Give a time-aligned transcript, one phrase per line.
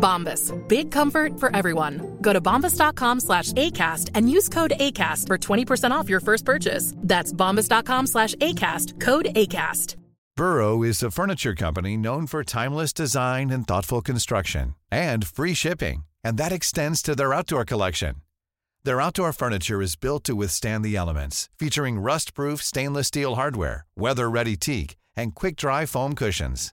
[0.00, 0.52] Bombas.
[0.68, 2.18] Big comfort for everyone.
[2.20, 6.94] Go to bombas.com slash ACAST and use code ACAST for 20% off your first purchase.
[6.96, 8.98] That's bombas.com slash ACAST.
[9.00, 9.96] Code ACAST.
[10.36, 16.04] Burrow is a furniture company known for timeless design and thoughtful construction and free shipping.
[16.24, 18.14] And that extends to their outdoor collection.
[18.84, 24.56] Their outdoor furniture is built to withstand the elements, featuring rust-proof stainless steel hardware, weather-ready
[24.56, 26.72] teak, and quick-dry foam cushions.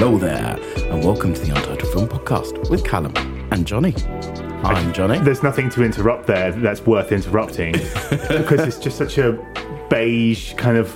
[0.00, 0.58] Hello there,
[0.90, 3.12] and welcome to the Untitled Film Podcast with Callum
[3.52, 3.94] and Johnny.
[4.64, 5.18] I'm Johnny.
[5.18, 7.72] There's nothing to interrupt there that's worth interrupting
[8.28, 9.32] because it's just such a
[9.90, 10.88] beige kind of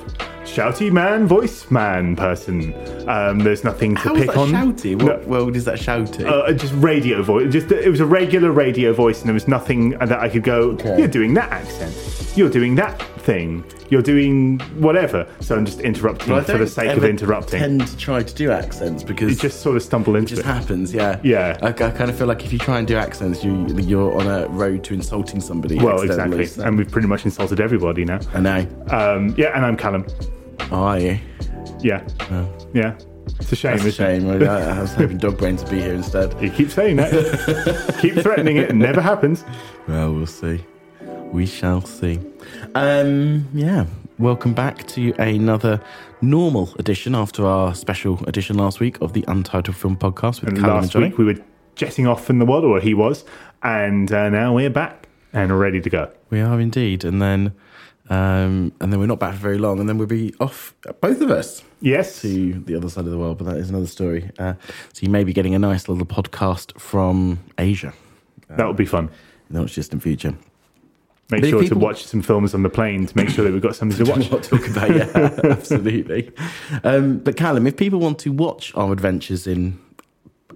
[0.44, 2.72] shouty man, voice man person.
[3.06, 4.48] Um, there's nothing to How is pick that on.
[4.48, 5.02] shouty?
[5.02, 6.24] What world is that shouty?
[6.24, 7.52] Uh, just radio voice.
[7.52, 10.78] Just it was a regular radio voice, and there was nothing that I could go.
[10.96, 12.32] You're doing that accent.
[12.38, 13.64] You're doing that thing.
[13.90, 15.26] You're doing whatever.
[15.40, 17.58] So I'm just interrupting Well, for the sake of interrupting.
[17.60, 20.40] tend to try to do accents because you just sort of stumble into it just
[20.48, 20.52] it.
[20.52, 20.92] happens.
[20.94, 21.58] Yeah, Yeah.
[21.62, 24.26] I, I kind of feel like if you try and do accents, you you're on
[24.26, 25.76] a road to insulting somebody.
[25.78, 26.46] Well, exactly.
[26.46, 28.20] so- And we've pretty much insulted everybody now.
[28.34, 28.66] I know.
[28.90, 30.06] Um, yeah, and I'm Callum.
[30.70, 31.18] Oh, are you?
[31.80, 32.06] Yeah.
[32.72, 32.94] Yeah.
[33.40, 34.44] It's a shame, It's a isn't it?
[34.44, 34.48] shame.
[34.48, 36.40] I, I was hoping Dog Brain to be here instead.
[36.42, 37.96] You keep saying that.
[38.00, 38.70] keep threatening it.
[38.70, 39.44] It never happens.
[39.88, 40.64] Well, we'll see.
[41.32, 42.20] We shall see.
[42.74, 43.86] Um, yeah.
[44.18, 45.80] Welcome back to another
[46.20, 50.58] normal edition after our special edition last week of the Untitled Film Podcast with And
[50.58, 51.08] Callum and last Johnny.
[51.08, 51.36] week we were
[51.74, 53.24] jetting off in the world, or he was,
[53.62, 56.10] and uh, now we're back and ready to go.
[56.30, 57.52] We are indeed, and then
[58.08, 61.20] um, and then we're not back for very long, and then we'll be off, both
[61.20, 62.20] of us, Yes.
[62.22, 63.38] to the other side of the world.
[63.38, 64.30] But that is another story.
[64.38, 64.54] Uh,
[64.92, 67.92] so you may be getting a nice little podcast from Asia.
[68.48, 69.10] That would be fun.
[69.52, 70.34] in just in future.
[71.30, 73.52] Make But sure people- to watch some films on the plane to make sure that
[73.52, 74.30] we've got something to watch.
[74.30, 74.90] What to talk about?
[74.90, 76.30] Yeah, absolutely.
[76.84, 79.78] Um, but Callum, if people want to watch our adventures in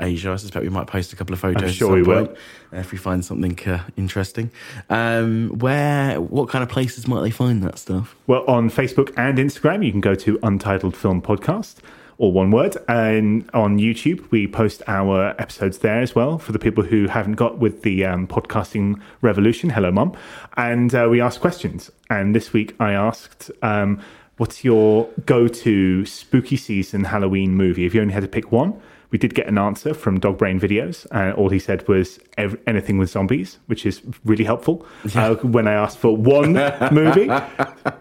[0.00, 1.62] Asia, I suspect we might post a couple of photos.
[1.62, 2.26] I'm sure we will.
[2.26, 2.38] point,
[2.72, 4.50] uh, if we find something uh, interesting.
[4.90, 8.14] Um, where, what kind of places might they find that stuff?
[8.26, 11.76] Well, on Facebook and Instagram, you can go to Untitled Film Podcast,
[12.18, 12.76] or one word.
[12.88, 17.34] And on YouTube, we post our episodes there as well for the people who haven't
[17.34, 19.70] got with the um, podcasting revolution.
[19.70, 20.14] Hello, Mum.
[20.56, 21.90] And uh, we ask questions.
[22.10, 24.00] And this week I asked, um,
[24.36, 27.86] what's your go to spooky season Halloween movie?
[27.86, 28.80] If you only had to pick one,
[29.10, 31.06] we did get an answer from Dog Brain Videos.
[31.12, 35.66] and all he said was ev- anything with zombies, which is really helpful uh, when
[35.66, 36.52] I asked for one
[36.92, 37.26] movie.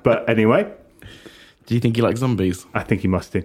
[0.04, 0.70] But anyway,
[1.68, 2.66] Do you think you like zombies?
[2.74, 3.44] I think he must do.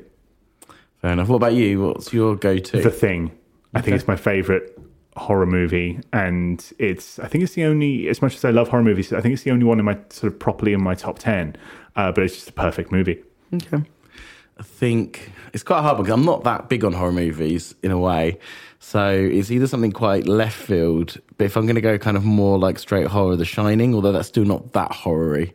[1.03, 1.29] Fair enough.
[1.29, 1.83] What about you?
[1.83, 2.81] What's your go-to?
[2.81, 3.33] The Thing.
[3.75, 4.79] I think it's my favorite
[5.17, 7.19] horror movie, and it's.
[7.19, 8.09] I think it's the only.
[8.09, 9.99] As much as I love horror movies, I think it's the only one in my
[10.11, 11.57] sort of properly in my top ten.
[11.97, 13.23] Uh, but it's just a perfect movie.
[13.53, 13.83] Okay.
[14.59, 17.99] I think it's quite hard because I'm not that big on horror movies in a
[17.99, 18.39] way.
[18.79, 22.25] So it's either something quite left field, but if I'm going to go kind of
[22.25, 25.53] more like straight horror, The Shining, although that's still not that horror-y.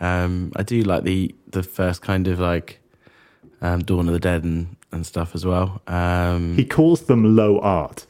[0.00, 2.80] Um, I do like the the first kind of like
[3.60, 5.82] um, Dawn of the Dead and, and stuff as well.
[5.86, 8.06] Um, He calls them low art.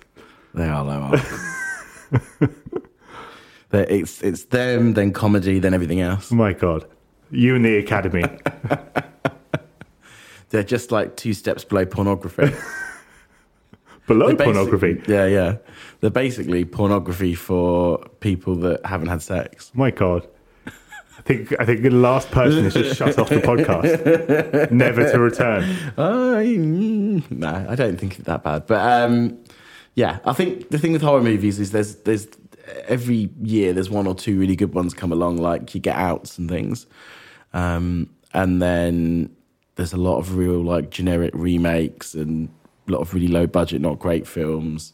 [0.54, 1.20] they are low art.
[3.70, 6.30] It's it's them, then comedy, then everything else.
[6.30, 6.86] My God,
[7.30, 8.24] you and the Academy.
[10.50, 12.54] They're just like two steps below pornography.
[14.06, 15.02] Below pornography.
[15.06, 15.56] Yeah, yeah.
[16.00, 19.70] They're basically pornography for people that haven't had sex.
[19.74, 20.26] My God.
[21.18, 25.18] I think I think the last person is just shut off the podcast, never to
[25.18, 25.64] return.
[25.96, 28.66] I, mm, no, I don't think it's that bad.
[28.66, 29.38] But um,
[29.94, 32.28] yeah, I think the thing with horror movies is there's there's
[32.86, 36.38] every year there's one or two really good ones come along, like you get outs
[36.38, 36.86] and things,
[37.52, 39.34] um, and then
[39.74, 42.48] there's a lot of real like generic remakes and
[42.86, 44.92] a lot of really low budget, not great films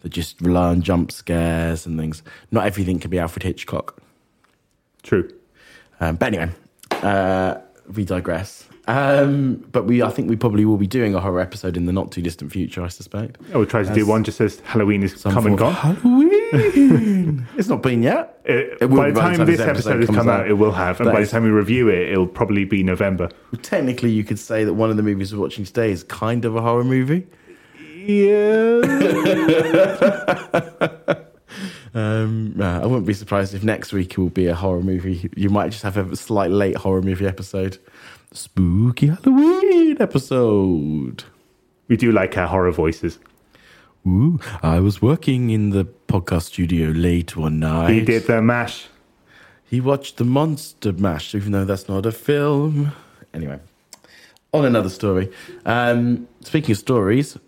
[0.00, 2.22] that just rely on jump scares and things.
[2.50, 4.02] Not everything can be Alfred Hitchcock.
[5.02, 5.30] True.
[6.00, 6.50] Um, but anyway,
[7.02, 7.56] uh,
[7.94, 8.66] we digress.
[8.88, 11.92] Um, but we, I think we probably will be doing a horror episode in the
[11.92, 12.82] not too distant future.
[12.82, 13.38] I suspect.
[13.54, 15.74] I will try to do one just as Halloween is come and gone.
[15.74, 17.46] Halloween.
[17.56, 18.40] it's not been yet.
[18.44, 21.08] It- It will by the time this episode has come out, it will have, and
[21.08, 23.28] That by the time we review it, it'll probably be November.
[23.62, 26.56] Technically, you could say that one of the movies we're watching today is kind of
[26.56, 27.28] a horror movie.
[28.06, 28.80] Yeah.
[31.94, 35.30] Um, I wouldn't be surprised if next week will be a horror movie.
[35.36, 37.78] You might just have a slight late horror movie episode,
[38.32, 41.24] spooky Halloween episode.
[41.88, 43.18] we do like our horror voices.
[44.06, 47.90] Ooh, I was working in the podcast studio late one night.
[47.90, 48.86] He did the mash.
[49.68, 52.90] He watched the Monster Mash, even though that's not a film.
[53.32, 53.60] Anyway,
[54.52, 55.30] on another story.
[55.64, 57.38] Um, speaking of stories,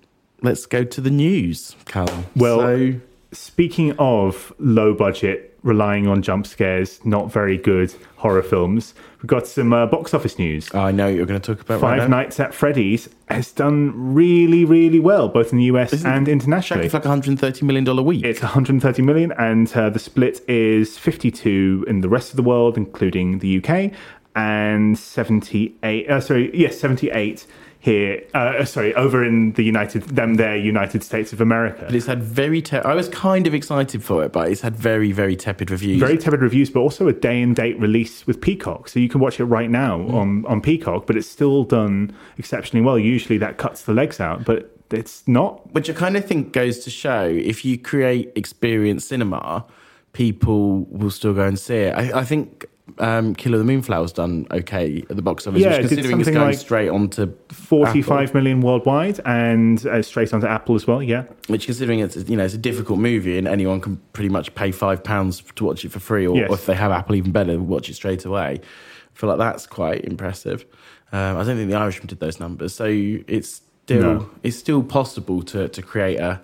[0.41, 2.27] let's go to the news, Callum.
[2.37, 2.95] Well- so,
[3.33, 9.47] Speaking of low budget, relying on jump scares, not very good horror films, we've got
[9.47, 10.73] some uh, box office news.
[10.75, 12.11] I know you're going to talk about Five right.
[12.11, 16.85] Nights at Freddy's has done really, really well, both in the US Isn't and internationally.
[16.85, 18.25] it's like $130 million week.
[18.25, 22.77] It's 130 million, and uh, the split is 52 in the rest of the world,
[22.77, 23.93] including the UK,
[24.37, 26.11] and 78.
[26.11, 27.47] Uh, sorry, yes, 78
[27.83, 28.23] here.
[28.33, 31.83] Uh, sorry, over in the United, them there, United States of America.
[31.87, 32.63] But it's had very.
[32.63, 35.99] Te- I was kind of excited for it, but it's had very, very tepid reviews.
[35.99, 39.21] Very tepid reviews, but also a day and date release with Peacock, so you can
[39.21, 41.07] watch it right now on on Peacock.
[41.07, 42.99] But it's still done exceptionally well.
[42.99, 45.73] Usually that cuts the legs out, but it's not.
[45.75, 49.67] Which I kind of think goes to show if you create experience cinema,
[50.13, 51.95] people will still go and see it.
[51.97, 52.67] I, I think
[52.99, 56.29] um, Killer of the Moonflower's done okay at the box office, Yeah, which considering it's
[56.31, 61.03] going like straight onto 45 Apple, million worldwide and uh, straight onto Apple as well.
[61.03, 64.55] Yeah, which considering it's you know it's a difficult movie and anyone can pretty much
[64.55, 66.51] pay five pounds to watch it for free, or, Yes.
[66.51, 68.61] or if they have Apple, even better, watch it straight away.
[68.61, 70.65] I feel like that's quite impressive.
[71.13, 74.31] Um, I don't think the Irishman did those numbers, so it's still No.
[74.43, 76.41] it's still possible to to create a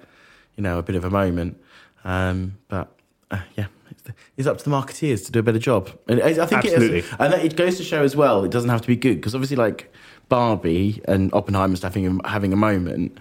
[0.57, 1.57] you know a bit of a moment.
[2.05, 2.93] Um, but
[3.31, 3.67] uh, yeah,
[4.09, 5.91] it's, it's up to the marketeers to do a better job.
[6.09, 6.99] And I think Absolutely.
[6.99, 8.45] it is, and it goes to show as well.
[8.45, 9.93] It doesn't have to be good because obviously, like
[10.29, 13.19] Barbie and Oppenheimer's having a, having a moment.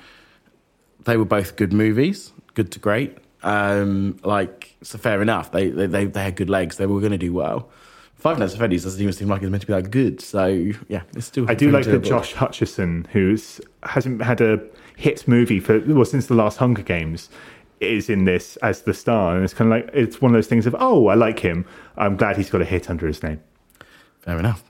[1.05, 3.17] They were both good movies, good to great.
[3.43, 5.51] Um, like so, fair enough.
[5.51, 6.77] They they they, they had good legs.
[6.77, 7.69] They were going to do well.
[8.15, 10.21] Five Nights at Freddy's doesn't even seem like it's meant to be that good.
[10.21, 10.47] So
[10.87, 11.49] yeah, it's still.
[11.49, 12.05] I do like that doable.
[12.05, 14.59] Josh Hutcherson, who's hasn't had a
[14.97, 17.29] hit movie for well since the last Hunger Games,
[17.79, 20.47] is in this as the star, and it's kind of like it's one of those
[20.47, 21.65] things of oh I like him.
[21.97, 23.41] I'm glad he's got a hit under his name.
[24.19, 24.63] Fair enough.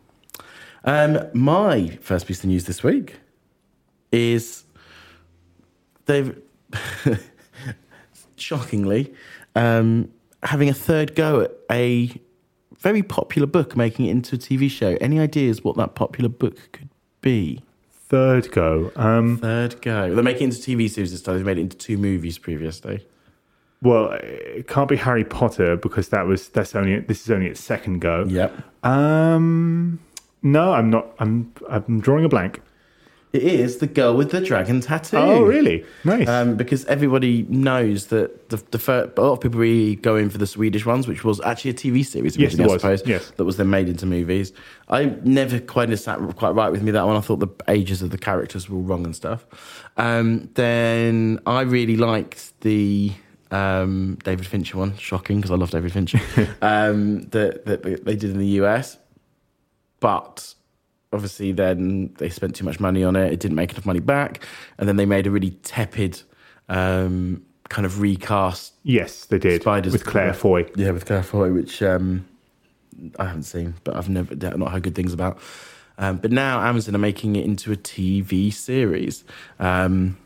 [0.84, 3.16] Um, my first piece of news this week
[4.12, 4.64] is
[6.06, 6.40] they've
[8.38, 9.14] shockingly
[9.56, 10.12] um,
[10.44, 12.12] having a third go at a
[12.80, 14.98] very popular book, making it into a TV show.
[15.02, 16.90] Any ideas what that popular book could
[17.22, 17.62] be?
[18.10, 18.92] Third go.
[18.96, 20.14] Um, Third go.
[20.16, 21.36] They're making it into TV series this time.
[21.36, 23.06] They've made it into two movies previously.
[23.82, 27.60] well, it can't be Harry Potter because that was that's only this is only its
[27.60, 28.24] second go.
[28.28, 28.54] Yep.
[28.86, 30.00] Um,
[30.42, 31.08] no, I'm not.
[31.20, 32.62] I'm I'm drawing a blank.
[33.34, 35.18] It is the girl with the dragon tattoo.
[35.18, 35.86] Oh, really?
[36.06, 36.28] Nice.
[36.30, 40.30] Um, because everybody knows that the, the first, a lot of people really go in
[40.30, 42.82] for the Swedish ones, which was actually a TV series Yes, it originally, I was.
[42.82, 43.04] suppose.
[43.06, 43.32] Yes.
[43.36, 44.54] that was then made into movies.
[44.88, 47.18] I never quite sat quite right with me that one.
[47.18, 49.46] I thought the ages of the characters were all wrong and stuff.
[49.98, 53.12] Um, then I really liked the
[53.52, 54.96] um, David Fincher one.
[54.98, 56.20] Shocking because I love David Fincher.
[56.62, 58.98] um, that that they did in the US,
[60.00, 60.54] but
[61.14, 63.32] obviously then they spent too much money on it.
[63.32, 64.44] It didn't make enough money back,
[64.78, 66.22] and then they made a really tepid
[66.70, 68.74] um, kind of recast.
[68.84, 70.70] yes, they did Spiders with Claire Foy.
[70.76, 72.28] Yeah, with Claire Foy, which um,
[73.20, 75.40] I haven't seen, but I've never not heard good things about.
[76.00, 79.24] Um, but now Amazon are making it into a TV series.
[79.60, 80.18] Um,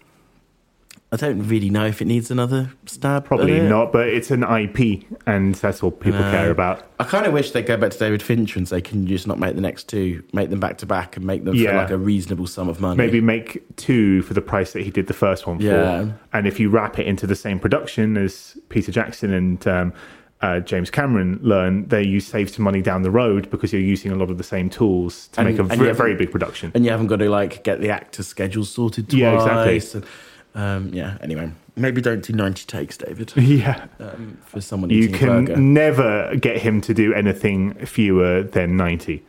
[1.14, 3.24] I don't really know if it needs another stab.
[3.24, 6.32] at Probably not, but it's an IP, and that's all people No.
[6.32, 6.86] care about.
[7.02, 9.28] I kind of wish they'd go back to David Fincher and say, "Can you just
[9.28, 10.24] not make the next two?
[10.32, 11.76] Make them back to back and make them for Yeah.
[11.82, 15.08] like a reasonable sum of money." Maybe make two for the price that he did
[15.08, 16.04] the first one Yeah.
[16.06, 16.14] for.
[16.32, 19.94] And if you wrap it into the same production as Peter Jackson and um,
[20.42, 24.14] uh, James Cameron learn, they you save some money down the road because you're using
[24.14, 26.16] a lot of the same tools to And- make a and you very, haven't- very
[26.16, 26.72] big production.
[26.74, 29.20] and you haven't got to like get the actors' schedules sorted twice.
[29.20, 30.00] Yeah, exactly.
[30.00, 30.06] And,
[30.56, 31.18] um, yeah.
[31.22, 33.88] Anyway, maybe don't do ninety takes, David, yeah.
[34.00, 39.24] um, for someone You can never get him to do anything fewer than 90.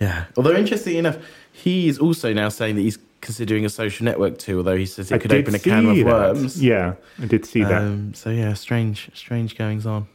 [0.00, 0.24] Yeah.
[0.36, 1.16] Although interesting enough,
[1.52, 4.58] he is also now saying that he's considering a social network too.
[4.58, 6.04] Although he says it I could open a can of that.
[6.04, 6.62] worms.
[6.62, 7.82] Yeah, I did see that.
[7.82, 10.06] Um, so yeah, strange, strange goings on.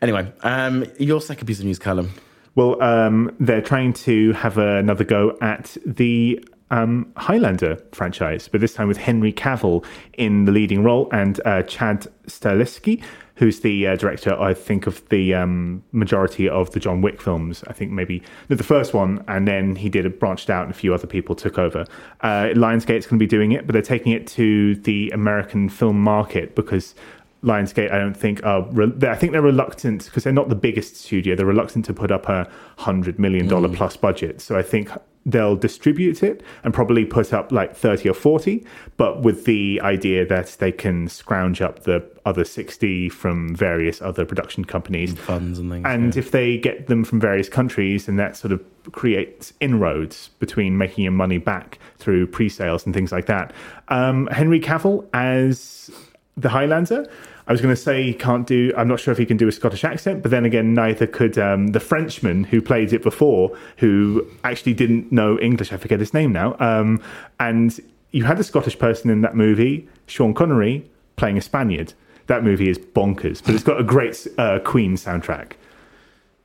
[0.00, 2.10] Anyway, um, your second piece of news, Callum.
[2.54, 8.74] Well, um, they're trying to have another go at the um, Highlander franchise, but this
[8.74, 9.84] time with Henry Cavill
[10.14, 13.02] in the leading role and uh, Chad Stahelski,
[13.36, 17.64] who's the uh, director, I think, of the um, majority of the John Wick films.
[17.66, 20.70] I think maybe no, the first one, and then he did a branched out, and
[20.70, 21.86] a few other people took over.
[22.20, 26.00] Uh, Lionsgate's going to be doing it, but they're taking it to the American film
[26.00, 26.94] market because
[27.42, 28.62] Lionsgate, I don't think are.
[28.70, 31.34] Re- I think they're reluctant because they're not the biggest studio.
[31.34, 32.46] They're reluctant to put up a
[32.76, 34.42] hundred million dollar plus budget.
[34.42, 34.90] So I think
[35.26, 38.64] they'll distribute it and probably put up like thirty or forty,
[38.96, 44.24] but with the idea that they can scrounge up the other sixty from various other
[44.24, 45.14] production companies.
[45.14, 45.84] Funds and things.
[45.86, 46.18] And yeah.
[46.18, 51.04] if they get them from various countries, and that sort of creates inroads between making
[51.04, 53.52] your money back through pre-sales and things like that.
[53.88, 55.90] Um, Henry Cavill as
[56.36, 57.06] the Highlander.
[57.50, 58.72] I was going to say he can't do.
[58.76, 61.36] I'm not sure if he can do a Scottish accent, but then again, neither could
[61.36, 65.72] um, the Frenchman who played it before, who actually didn't know English.
[65.72, 66.54] I forget his name now.
[66.60, 67.02] Um,
[67.40, 67.80] and
[68.12, 71.92] you had a Scottish person in that movie, Sean Connery, playing a Spaniard.
[72.28, 75.54] That movie is bonkers, but it's got a great uh, Queen soundtrack.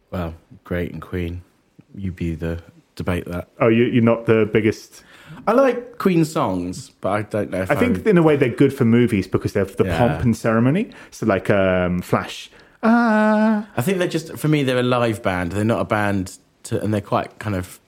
[0.09, 0.33] well,
[0.63, 1.43] great and Queen.
[1.93, 2.63] You be the
[2.95, 3.47] debate that.
[3.59, 5.03] Oh, you, you're not the biggest.
[5.47, 8.49] I like Queen songs, but I don't know if I think in a way they're
[8.49, 9.97] good for movies because they have the Yeah.
[9.97, 10.89] pomp and ceremony.
[11.11, 12.49] So like um, Flash.
[12.83, 14.63] Ah, I think they're just for me.
[14.63, 15.51] They're a live band.
[15.53, 17.79] They're not a band, to, and they're quite kind of.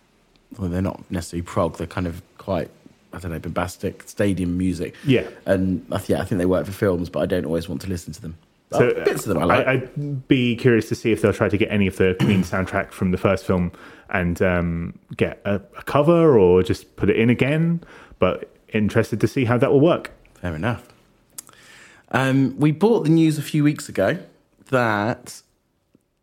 [0.58, 1.78] Well, they're not necessarily prog.
[1.78, 2.70] They're kind of quite.
[3.14, 4.94] I don't know, bombastic stadium music.
[5.06, 5.28] Yeah.
[5.46, 7.82] and I th- yeah, I think they work for films, but I don't always want
[7.82, 8.38] to listen to them.
[8.72, 9.68] So, bits of them I like.
[9.68, 12.44] I, would be curious to see if they'll try to get any of the Queen
[12.44, 13.72] soundtrack from the first film
[14.10, 17.82] and um, get a, a cover or just put it in again.
[18.20, 20.12] But interested to see how that will work.
[20.36, 20.88] Fair enough.
[22.12, 24.18] Um, we bought the news a few weeks ago
[24.70, 25.42] that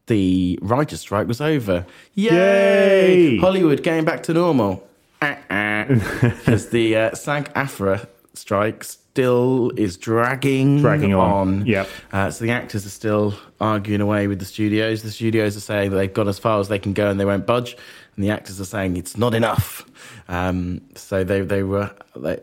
[0.07, 1.87] the writer's strike was over.
[2.15, 2.33] Yay!
[2.33, 3.39] Yay!
[3.39, 4.87] Hollywood getting back to normal.
[5.89, 8.85] Because the uh, SAG AFTRA strike
[9.15, 11.65] still is dragging, Dragging on.
[11.67, 11.89] Yep.
[12.13, 15.05] Uh, so the actors are still arguing away with the studios.
[15.05, 17.25] The studios are saying that they've gone as far as they can go and they
[17.25, 17.77] won't budge.
[18.17, 19.87] And the actors are saying it's not enough.
[20.27, 22.41] Um, so they they were they,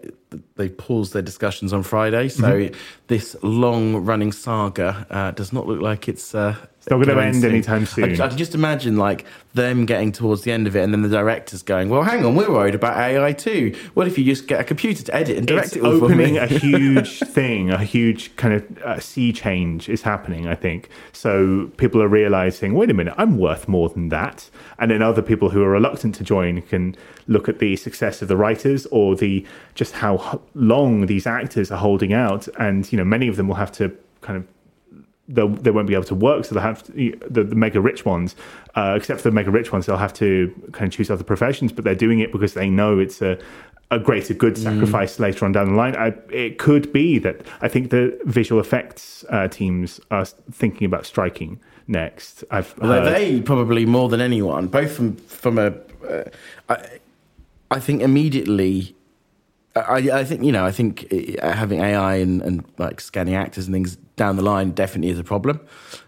[0.55, 2.29] they paused their discussions on Friday.
[2.29, 2.75] So Mm-hmm.
[3.07, 6.33] this long running saga uh, does not look like it's.
[6.35, 8.19] Uh, It's not going end anytime soon.
[8.19, 11.03] I, I can just imagine like them getting towards the end of it, and then
[11.03, 13.75] the directors going, "Well, hang on, we're worried about AI too.
[13.93, 16.33] What if you just get a computer to edit and direct it's it all opening
[16.33, 20.89] me?" a huge thing, a huge kind of uh, sea change is happening, I think.
[21.11, 24.49] So people are realizing, wait a minute, I'm worth more than that.
[24.79, 26.95] And then other people who are reluctant to join can
[27.27, 31.77] look at the success of the writers or the just how long these actors are
[31.77, 32.47] holding out.
[32.59, 34.47] And, you know, many of them will have to kind of
[35.27, 38.35] they won't be able to work, so they'll have to, the, the mega rich ones,
[38.75, 41.71] uh, except for the mega rich ones, they'll have to kind of choose other professions,
[41.71, 43.37] but they're doing it because they know it's a,
[43.91, 45.95] a greater good sacrifice later on down the line.
[45.95, 51.05] I, it could be that I think the visual effects uh, teams are thinking about
[51.05, 52.43] striking next.
[52.51, 53.05] I've heard.
[53.05, 55.73] they probably more than anyone, both from from a,
[56.07, 56.23] uh,
[56.69, 56.99] I,
[57.69, 58.95] I think immediately.
[59.75, 60.65] I, I think you know.
[60.65, 61.07] I think
[61.41, 65.19] uh, having AI and, and like scanning actors and things down the line definitely is
[65.19, 65.59] a problem,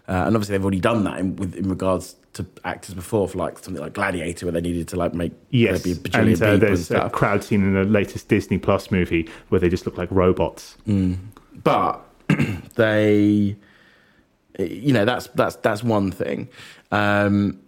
[0.08, 3.38] uh, and obviously they've already done that in, with in regards to actors before for
[3.38, 6.36] like something like Gladiator, where they needed to like make Yes, be a and uh,
[6.36, 9.86] people and there's a crowd scene in the latest Disney Plus movie where they just
[9.86, 10.76] look like robots.
[11.62, 12.04] but
[12.74, 13.56] they
[14.58, 16.48] you know that's that's that's one thing
[16.92, 17.58] um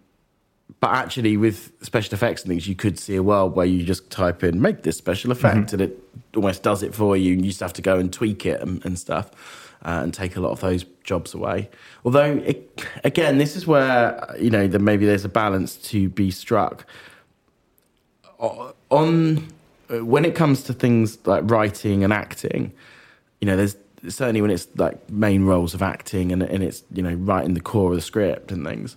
[0.80, 4.11] but actually with special effects and things you could see a world where you just
[4.11, 5.99] type in make this special effect and it
[6.35, 8.85] almost does it for you and you just have to go and tweak it and,
[8.85, 11.68] and stuff uh, and take a lot of those jobs away
[12.04, 16.30] although it, again this is where you know that maybe there's a balance to be
[16.30, 16.87] struck
[18.38, 19.49] on
[19.88, 22.73] uh, when it comes to things like writing and acting
[23.40, 23.76] you know, there's
[24.08, 27.61] certainly when it's like main roles of acting and, and it's, you know, writing the
[27.61, 28.96] core of the script and things.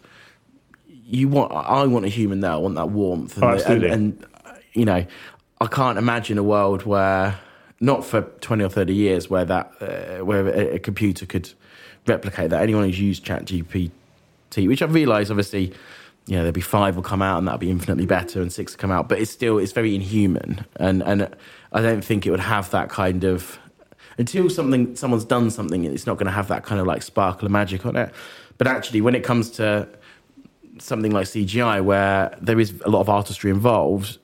[1.12, 2.51] You want, I want a human there.
[2.51, 3.36] I want that warmth.
[3.36, 3.89] And, Oh, absolutely.
[3.89, 5.06] and, and, you know,
[5.60, 7.39] I can't imagine a world where,
[7.80, 11.51] not for 20 or 30 years, where that, uh, where a, a computer could
[12.06, 12.62] replicate that.
[12.62, 13.92] Anyone who's used ChatGPT,
[14.68, 15.74] which I've realised, obviously,
[16.28, 18.74] you know, there'll be five will come out and that'll be infinitely better, and six
[18.74, 21.28] will come out, but it's still it's very inhuman, and and
[21.72, 23.58] I don't think it would have that kind of
[24.20, 27.48] until something someone's done something, it's not going to have that kind of like sparkle
[27.48, 28.13] of magic on it.
[28.60, 29.88] But actually, when it comes to
[30.81, 34.17] something like CGI, where there is a lot of artistry involved,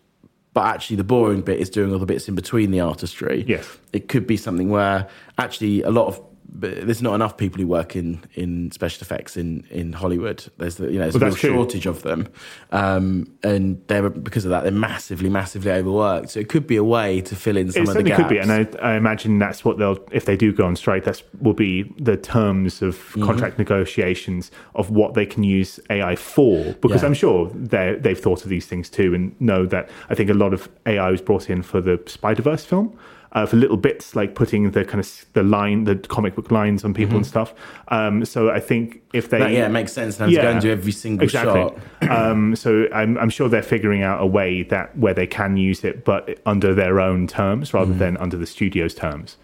[0.53, 3.43] but actually the boring bit is doing all the bits in between the artistry.
[3.47, 3.77] Yes.
[3.93, 5.07] it could be something where
[5.37, 9.35] actually a lot of but there's not enough people who work in, in special effects
[9.35, 10.45] in, in Hollywood.
[10.57, 11.49] There's the, you know there's Well, a true.
[11.53, 12.27] shortage of them,
[12.71, 16.29] um, and they're because of that they're massively massively overworked.
[16.31, 18.21] So it could be a way to fill in some it of the gaps.
[18.21, 21.03] could be, and I, I imagine that's what they'll if they do go on strike.
[21.03, 23.25] That's will be the terms of Mm-hmm.
[23.25, 26.73] contract negotiations of what they can use AI for.
[26.81, 27.07] Because Yeah.
[27.07, 30.33] I'm sure they they've thought of these things too, and know that I think a
[30.33, 32.97] lot of AI was brought in for the Spider Verse film.
[33.35, 36.85] Uh, for little bits like putting the kind of the line, the comic book lines
[36.85, 37.53] on people and stuff.
[37.89, 39.45] Um, so I think if they, Mm-hmm.
[39.47, 41.77] That- yeah, it makes sense to go and do every single shot.
[42.09, 45.83] um, so I'm, I'm sure they're figuring out a way that where they can use
[45.83, 47.99] it, but under their own terms rather Mm-hmm.
[47.99, 49.35] than under the studio's terms.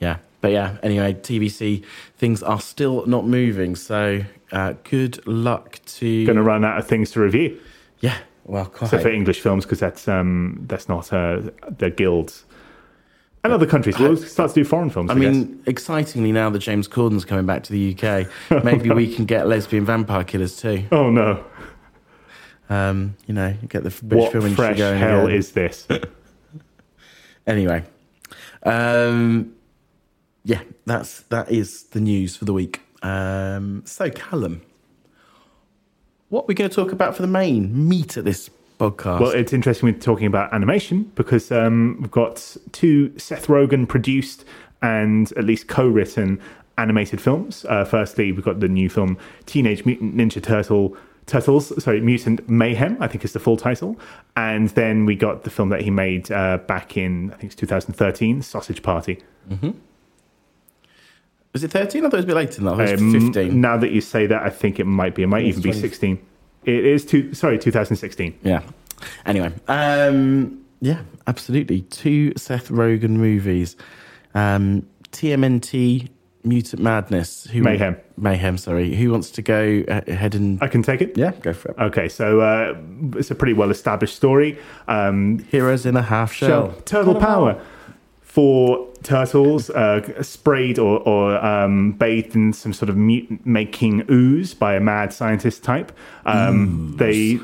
[0.00, 0.78] Yeah, but yeah.
[0.82, 1.84] Anyway, TBC
[2.18, 3.76] things are still not moving.
[3.76, 6.26] So uh, good luck to.
[6.26, 7.60] Going to run out of things to review,
[8.00, 8.88] Yeah, well, quite.
[8.88, 11.42] except for English films because that's um, that's not uh,
[11.78, 12.44] the guilds
[13.44, 13.98] and other countries.
[13.98, 15.10] We'll start to do foreign films.
[15.10, 15.34] I I, guess.
[15.34, 18.28] mean, excitingly now that James Corden's coming back to the UK,
[18.64, 20.84] maybe we can get lesbian vampire killers too.
[20.92, 21.44] oh no,
[22.70, 25.36] Um, you know, get the British what film industry fresh going hell again.
[25.38, 25.86] is this?
[27.44, 27.82] Anyway,
[28.62, 29.52] um,
[30.44, 32.80] yeah, that's that is the news for the week.
[33.02, 34.62] Um, so, Callum,
[36.28, 38.48] what are we going to talk about for the main meat at this
[38.90, 39.20] podcast?
[39.20, 44.44] Well, it's interesting we're talking about animation because um, we've got two Seth Rogen produced
[44.82, 46.40] and at least co-written
[46.78, 47.64] animated films.
[47.68, 50.96] Uh, firstly, we've got the new film Teenage Mutant Ninja Turtle.
[51.26, 53.96] Turtles, sorry, Mutant Mayhem, I think is the full title.
[54.36, 57.54] And then we got the film that he made uh, back in, I think it's
[57.54, 59.22] 2013, Sausage Party.
[61.52, 62.04] was it 13?
[62.04, 62.88] I thought it was a bit later than that.
[62.88, 63.60] I Um, 15.
[63.60, 65.22] Now that you say that, I think it might be.
[65.22, 66.18] It might even be 16.
[66.64, 67.34] It is two.
[67.34, 68.38] Sorry, 2016.
[68.42, 68.62] Yeah.
[69.26, 71.82] Anyway, um, yeah, absolutely.
[71.82, 73.76] Two Seth Rogen movies.
[74.34, 76.08] Um, TMNT
[76.44, 77.46] Mutant Madness.
[77.46, 77.96] Who Mayhem.
[78.16, 78.94] Mayhem, sorry.
[78.94, 80.62] Who wants to go uh, ahead and.
[80.62, 81.16] I can take it.
[81.16, 81.78] yeah, go for it.
[81.78, 82.74] Okay, so uh,
[83.16, 84.58] it's a pretty well established story.
[84.88, 86.48] Um, Heroes in a half shell.
[86.70, 87.60] shell, turtle power.
[88.32, 94.54] Four turtles uh, sprayed or, or um, bathed in some sort of mutant making ooze
[94.54, 95.92] by a mad scientist type.
[96.24, 97.38] Um, they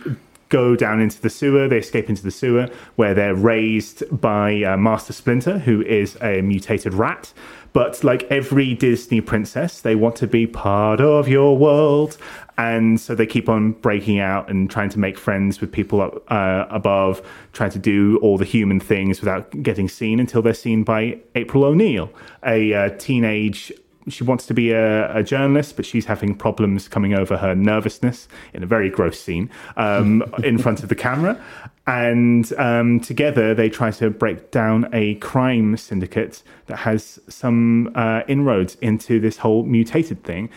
[0.48, 4.78] go down into the sewer, they escape into the sewer, where they're raised by uh,
[4.78, 7.34] Master Splinter, who is a mutated rat.
[7.72, 12.16] But like every Disney princess, they want to be part of your world.
[12.56, 16.24] And so they keep on breaking out and trying to make friends with people up,
[16.30, 20.82] uh, above, trying to do all the human things without getting seen until they're seen
[20.82, 22.10] by April O'Neil,
[22.44, 23.72] a uh, teenage.
[24.10, 28.28] She wants to be a, a journalist, but she's having problems coming over her nervousness
[28.52, 31.40] in a very gross scene um, in front of the camera.
[31.86, 38.22] And um, together they try to break down a crime syndicate that has some uh,
[38.28, 40.50] inroads into this whole mutated thing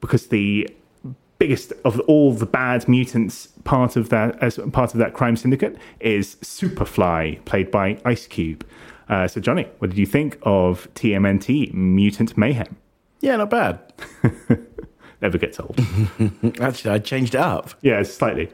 [0.00, 0.68] because the
[1.38, 5.76] biggest of all the bad mutants part of that as part of that crime syndicate
[6.00, 8.66] is Superfly, played by Ice Cube.
[9.08, 12.76] Uh, so, Johnny, what did you think of TMNT Mutant Mayhem?
[13.20, 13.80] Yeah, not bad.
[15.20, 15.76] Never gets old.
[16.60, 17.70] Actually, I changed it up.
[17.82, 18.48] yeah, slightly.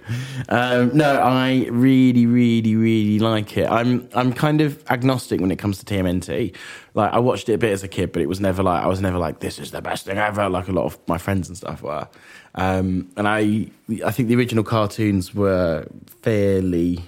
[0.48, 3.70] Um, no, I really, really, really like it.
[3.70, 6.56] I'm I'm kind of agnostic when it comes to TMNT.
[6.94, 8.86] Like I watched it a bit as a kid, but it was never like I
[8.86, 10.48] was never like this is the best thing ever.
[10.48, 12.08] Like a lot of my friends and stuff were.
[12.54, 13.68] Um, and I
[14.02, 15.86] I think the original cartoons were
[16.22, 17.04] fairly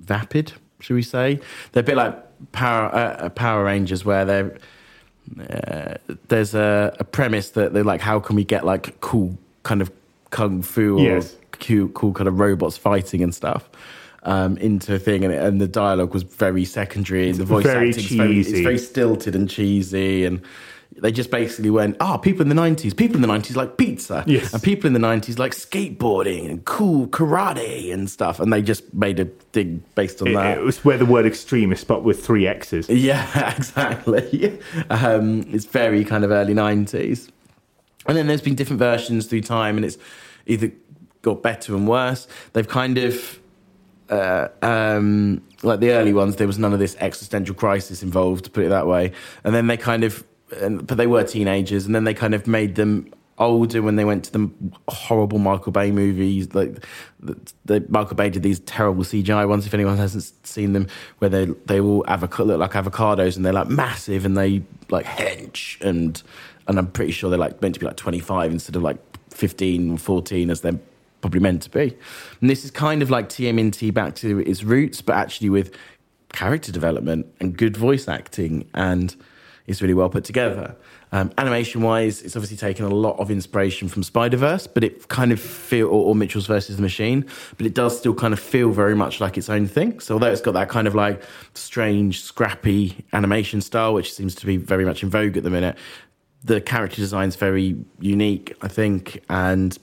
[0.00, 1.38] vapid, should we say?
[1.72, 2.16] They're a bit like
[2.52, 4.56] Power uh, Power Rangers, where they're
[5.48, 5.94] uh,
[6.28, 9.90] there's a, a premise that they're like, how can we get like cool kind of
[10.30, 11.36] kung fu or Yes.
[11.52, 13.68] cool, cool kind of robots fighting and stuff
[14.24, 17.90] um, into a thing, and, and the dialogue was very secondary, and the voice very
[17.90, 20.40] acting very, it's very stilted and cheesy, and
[21.00, 24.22] they just basically went, oh, people in the '90s, people in the '90s like pizza,
[24.26, 24.52] Yes.
[24.52, 28.92] and people in the '90s like skateboarding and cool karate and stuff, and they just
[28.94, 30.58] made a thing based on It, that.
[30.58, 32.88] it was where the word extremist, but with three X's.
[32.88, 34.60] Yeah, exactly.
[34.90, 37.28] Um, it's very kind of early 90s.
[38.06, 39.96] And then there's been different versions through time, and it's
[40.46, 40.72] either
[41.22, 42.26] got better and worse.
[42.52, 43.38] They've kind of,
[44.10, 48.50] uh, um, like the early ones, there was none of this existential crisis involved, to
[48.50, 49.12] put it that way.
[49.44, 50.24] And then they kind of
[50.60, 54.04] and, but they were teenagers, and then they kind of made them older when they
[54.04, 54.50] went to the
[54.88, 56.54] horrible Michael Bay movies.
[56.54, 56.84] Like
[57.20, 59.66] the, the Michael Bay did these terrible CGI ones.
[59.66, 60.86] If anyone hasn't seen them,
[61.18, 65.06] where they they all avoc- look like avocados and they're like massive and they like
[65.06, 66.22] hench and
[66.68, 68.98] and I'm pretty sure they're like meant to be like 25 instead of like
[69.30, 70.78] 15 or 14 as they're
[71.20, 71.96] probably meant to be.
[72.40, 75.74] And this is kind of like TMNT back to its roots, but actually with
[76.32, 79.14] character development and good voice acting, and
[79.66, 80.76] it's really well put together.
[81.12, 85.08] Um, animation wise, it's obviously taken a lot of inspiration from Spider Verse, but it
[85.08, 88.40] kind of feel or, or, Mitchell's versus the Machine, but it does still kind of
[88.40, 90.00] feel very much like its own thing.
[90.00, 91.22] So although it's got that kind of like
[91.54, 95.76] strange, scrappy animation style, which seems to be very much in vogue at the minute,
[96.44, 99.76] the character design is very unique, I think, and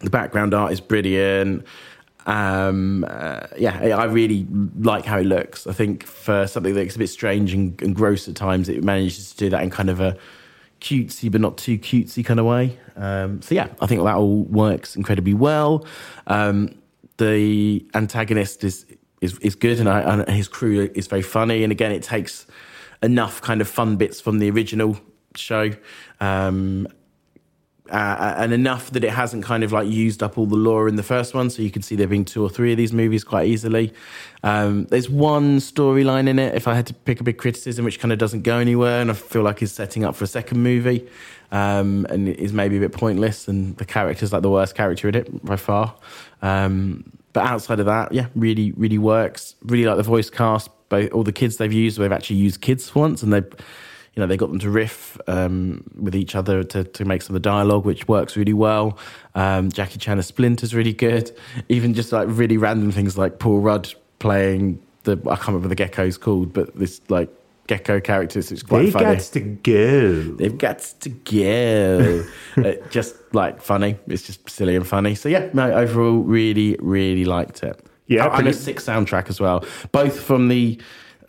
[0.00, 1.66] the background art is brilliant.
[2.26, 4.46] Um, uh, yeah, I really
[4.78, 5.66] like how it looks.
[5.66, 9.30] I think for something that's a bit strange and, and, gross at times, it manages
[9.30, 10.16] to do that in kind of a
[10.80, 12.78] cutesy but not too cutesy kind of way.
[12.96, 15.86] Um, so yeah, I think that all works incredibly well.
[16.26, 16.76] Um,
[17.18, 18.86] the antagonist is
[19.22, 21.62] is, is good, and, I, and his crew is very funny.
[21.62, 22.46] And again, it takes
[23.02, 24.98] enough kind of fun bits from the original
[25.34, 25.70] show
[26.20, 26.86] um,
[27.90, 30.96] uh, and enough that it hasn't kind of like used up all the lore in
[30.96, 31.50] the first one.
[31.50, 33.92] So you can see there being two or three of these movies quite easily.
[34.42, 37.98] Um, there's one storyline in it, if I had to pick a big criticism, which
[37.98, 40.62] kind of doesn't go anywhere, and I feel like is setting up for a second
[40.62, 41.06] movie,
[41.50, 43.48] um, and is maybe a bit pointless.
[43.48, 45.94] And the character's like the worst character in it by far.
[46.42, 49.56] Um, but outside of that, yeah, really, really works.
[49.62, 50.70] Really like the voice cast.
[50.88, 53.42] Both all the kids they've used, they've actually used kids once, and they
[54.16, 57.36] you know, they got them to riff um, with each other to, to make some
[57.36, 58.98] of the dialogue, which works really well.
[59.34, 61.36] Um, Jackie Chan as Splinter's really good.
[61.68, 65.74] Even just like really random things like Paul Rudd playing the, I can't remember the
[65.74, 67.28] gecko's called, but this like
[67.66, 68.50] gecko characters.
[68.50, 69.04] It's quite they funny.
[69.04, 70.22] They've got to go.
[70.36, 72.24] They've got to go.
[72.56, 73.98] uh, just like funny.
[74.06, 75.14] It's just silly and funny.
[75.14, 77.78] So yeah, no, overall, really, really liked it.
[78.06, 80.80] Yeah, and a sick soundtrack as well, both from the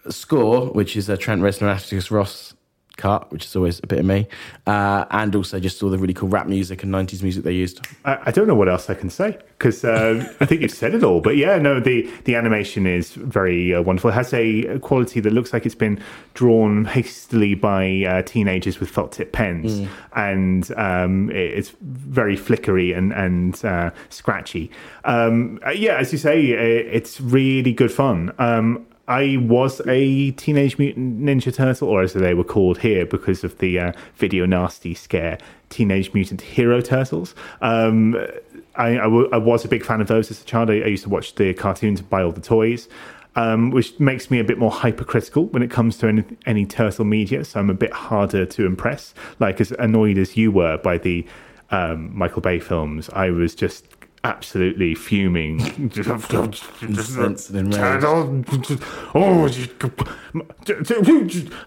[0.10, 2.54] score, which is a Trent Reznor, Atticus Ross
[2.98, 4.28] cut, which is always a bit of me,
[4.66, 7.86] uh, and also just all the really cool rap music and '90s music they used.
[8.04, 10.94] I, I don't know what else I can say because uh, I think you've said
[10.94, 11.22] it all.
[11.22, 14.10] But yeah, no, the the animation is very uh, wonderful.
[14.10, 16.02] It has a quality that looks like it's been
[16.34, 19.88] drawn hastily by uh, teenagers with felt tip pens, mm.
[20.14, 24.72] and um, it, it's very flickery and and uh, scratchy.
[25.06, 28.34] Um, uh, yeah, as you say, it, it's really good fun.
[28.40, 33.43] Um, I was a Teenage Mutant Ninja Turtle, or as they were called here because
[33.43, 35.38] of the uh, video nasty scare,
[35.70, 37.34] Teenage Mutant Hero Turtles.
[37.62, 38.15] Um,
[38.76, 40.70] I, I, w- I was a big fan of those as a child.
[40.70, 42.89] I, I used to watch the cartoons, and buy all the toys.
[43.36, 47.06] Um, which makes me a bit more hypercritical when it comes to any, any, turtle
[47.06, 47.46] media.
[47.46, 49.13] So I'm a bit harder to impress.
[49.38, 51.24] Like as annoyed as you were by the
[51.70, 53.86] um, Michael Bay films, I was just
[54.24, 55.90] absolutely fuming.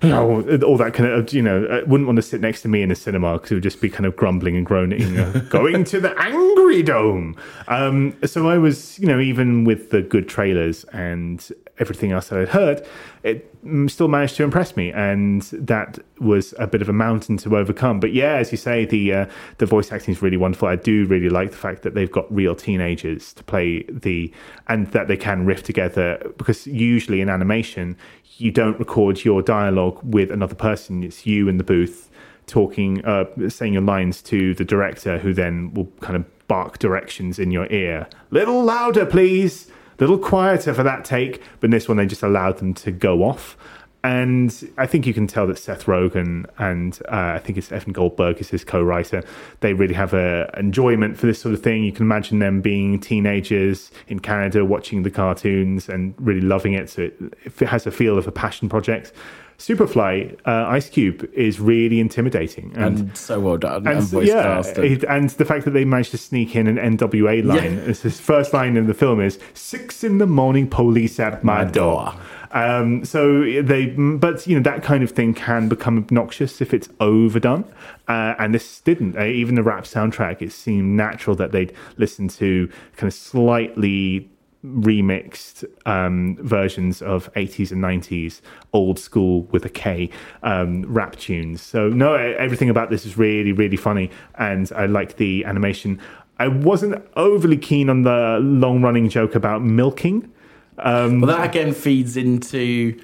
[0.03, 2.83] oh, all that kind of, you know, I wouldn't want to sit next to me
[2.83, 5.85] in a cinema because it would just be kind of grumbling and groaning, uh, going
[5.85, 7.37] to the Angry Dome.
[7.69, 12.39] Um, so I was, you know, even with the good trailers and everything else that
[12.39, 12.87] I'd heard,
[13.23, 13.51] it
[13.87, 17.99] still managed to impress me, and that was a bit of a mountain to overcome.
[17.99, 19.27] But yeah, as you say, the uh,
[19.59, 20.69] the voice acting is really wonderful.
[20.69, 24.33] I do really like the fact that they've got real teenagers to play the,
[24.69, 27.97] and that they can riff together because usually in animation
[28.37, 32.11] you don't record your dialogue with another person; it's you in the booth
[32.47, 37.39] talking, uh, saying your lines to the director, who then will kind of bark directions
[37.39, 38.09] in your ear.
[38.31, 42.59] Little louder, please little quieter for that take, but in this one they just allowed
[42.59, 43.57] them to go off.
[44.03, 47.93] And I think you can tell that Seth Rogen and uh, I think it's Evan
[47.93, 49.23] Goldberg is his co-writer.
[49.61, 51.85] They really have a enjoyment for this sort of thing.
[51.85, 56.89] You can imagine them being teenagers in Canada watching the cartoons and really loving it.
[56.89, 59.13] So it, it has a feel of a passion project.
[59.61, 63.87] Superfly, uh, Ice Cube is really intimidating and, and so well done.
[63.87, 67.45] And, and yeah, it, and the fact that they managed to sneak in an NWA
[67.45, 67.77] line.
[67.77, 67.93] Yeah.
[67.93, 71.71] His first line in the film is six in the morning, police at my, my
[71.71, 72.05] door.
[72.07, 72.15] door.
[72.53, 76.89] Um, so they, but you know that kind of thing can become obnoxious if it's
[76.99, 77.71] overdone,
[78.09, 79.17] uh, and this didn't.
[79.19, 84.31] Uh, even the rap soundtrack, it seemed natural that they'd listen to kind of slightly
[84.65, 88.41] remixed um, versions of 80s and 90s
[88.73, 90.11] old school with a K
[90.43, 91.63] um, rap tunes.
[91.63, 95.99] So no, everything about this is really really funny, and I like the animation.
[96.39, 100.31] I wasn't overly keen on the long running joke about milking.
[100.79, 102.99] Um, well, that again feeds into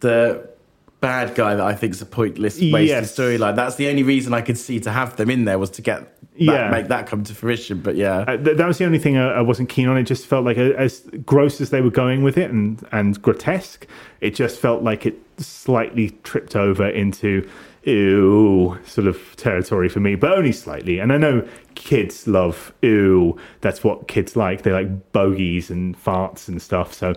[0.00, 0.48] the
[1.00, 3.16] bad guy that I think is a pointless wasted Yes.
[3.16, 3.56] storyline.
[3.56, 6.14] That's the only reason I could see to have them in there was to get
[6.34, 6.70] Yeah.
[6.70, 7.80] make that come to fruition.
[7.80, 9.96] But yeah, Uh, th- that was the only thing I, I wasn't keen on.
[9.98, 13.20] It just felt like a, as gross as they were going with it and and
[13.20, 13.86] grotesque.
[14.20, 17.48] It just felt like it slightly tripped over into
[17.84, 20.98] ew sort of territory for me, but only slightly.
[21.00, 23.36] And I know kids love ew.
[23.60, 24.62] That's what kids like.
[24.62, 26.94] They like bogies and farts and stuff.
[26.94, 27.14] So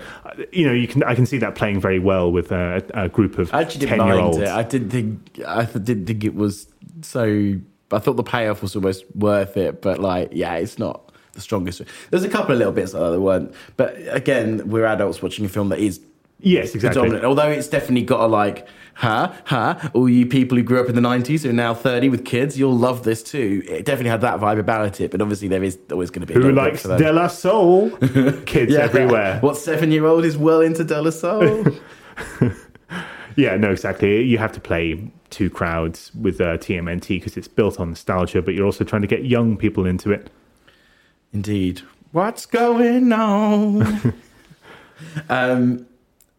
[0.51, 3.37] you know, you can I can see that playing very well with a, a group
[3.37, 4.37] of I actually didn't ten year mind olds.
[4.39, 4.47] it.
[4.47, 6.67] I didn't think I th- didn't think it was
[7.01, 7.55] so.
[7.91, 11.81] I thought the payoff was almost worth it, but like, yeah, it's not the strongest.
[12.11, 15.69] There's a couple of little bits that weren't, but again, we're adults watching a film
[15.69, 15.99] that is
[16.41, 16.99] Yes, exactly.
[16.99, 17.25] predominant.
[17.25, 20.95] Although it's definitely got a like, huh, huh, all you people who grew up in
[20.95, 23.63] the 90s who are now 30 with kids, you'll love this too.
[23.67, 26.37] It definitely had that vibe about it, but obviously there is always going to be
[26.39, 26.83] a Who likes.
[26.83, 27.89] De La Soul?
[28.45, 28.79] Kids Yeah.
[28.79, 29.39] everywhere.
[29.39, 31.65] What seven year old is well into De La Soul?
[33.37, 34.21] Yeah, no, exactly.
[34.23, 38.53] You have to play two crowds with uh, TMNT because it's built on nostalgia, but
[38.53, 40.29] you're also trying to get young people into it.
[41.33, 41.81] Indeed.
[42.13, 44.13] What's going on?
[45.29, 45.85] um,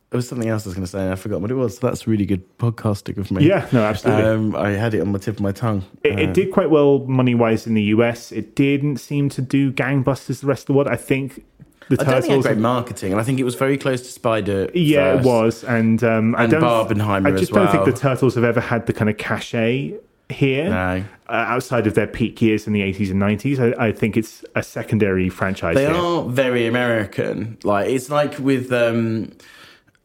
[0.09, 1.79] there was something else I was going to say, and I forgot what it was.
[1.79, 3.47] That's really good podcasting of me.
[3.47, 4.25] Yeah, no, absolutely.
[4.25, 5.85] Um, I had it on the tip of my tongue.
[6.03, 8.33] It, it did quite well money wise in the US.
[8.33, 10.89] It didn't seem to do gangbusters the rest of the world.
[10.89, 11.45] I think
[11.88, 14.68] the I don't think great marketing, and I think it was very close to Spider.
[14.75, 16.62] yeah, it was, and um, I don't.
[16.64, 19.94] I just as don't think the turtles have ever had the kind of cachet
[20.29, 20.68] here.
[20.68, 21.05] No.
[21.29, 24.44] Uh, outside of their peak years in the 80s and 90s, I, I think it's
[24.55, 25.75] a secondary franchise.
[25.75, 25.94] They here.
[25.94, 27.59] are very American.
[27.64, 29.33] Like it's like with um,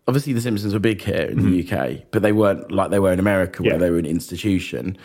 [0.07, 3.11] obviously the Simpsons were big here in the UK, but they weren't like they were
[3.11, 3.81] in America where Mm-hmm.
[3.81, 3.85] Yeah.
[3.87, 4.97] they were an institution.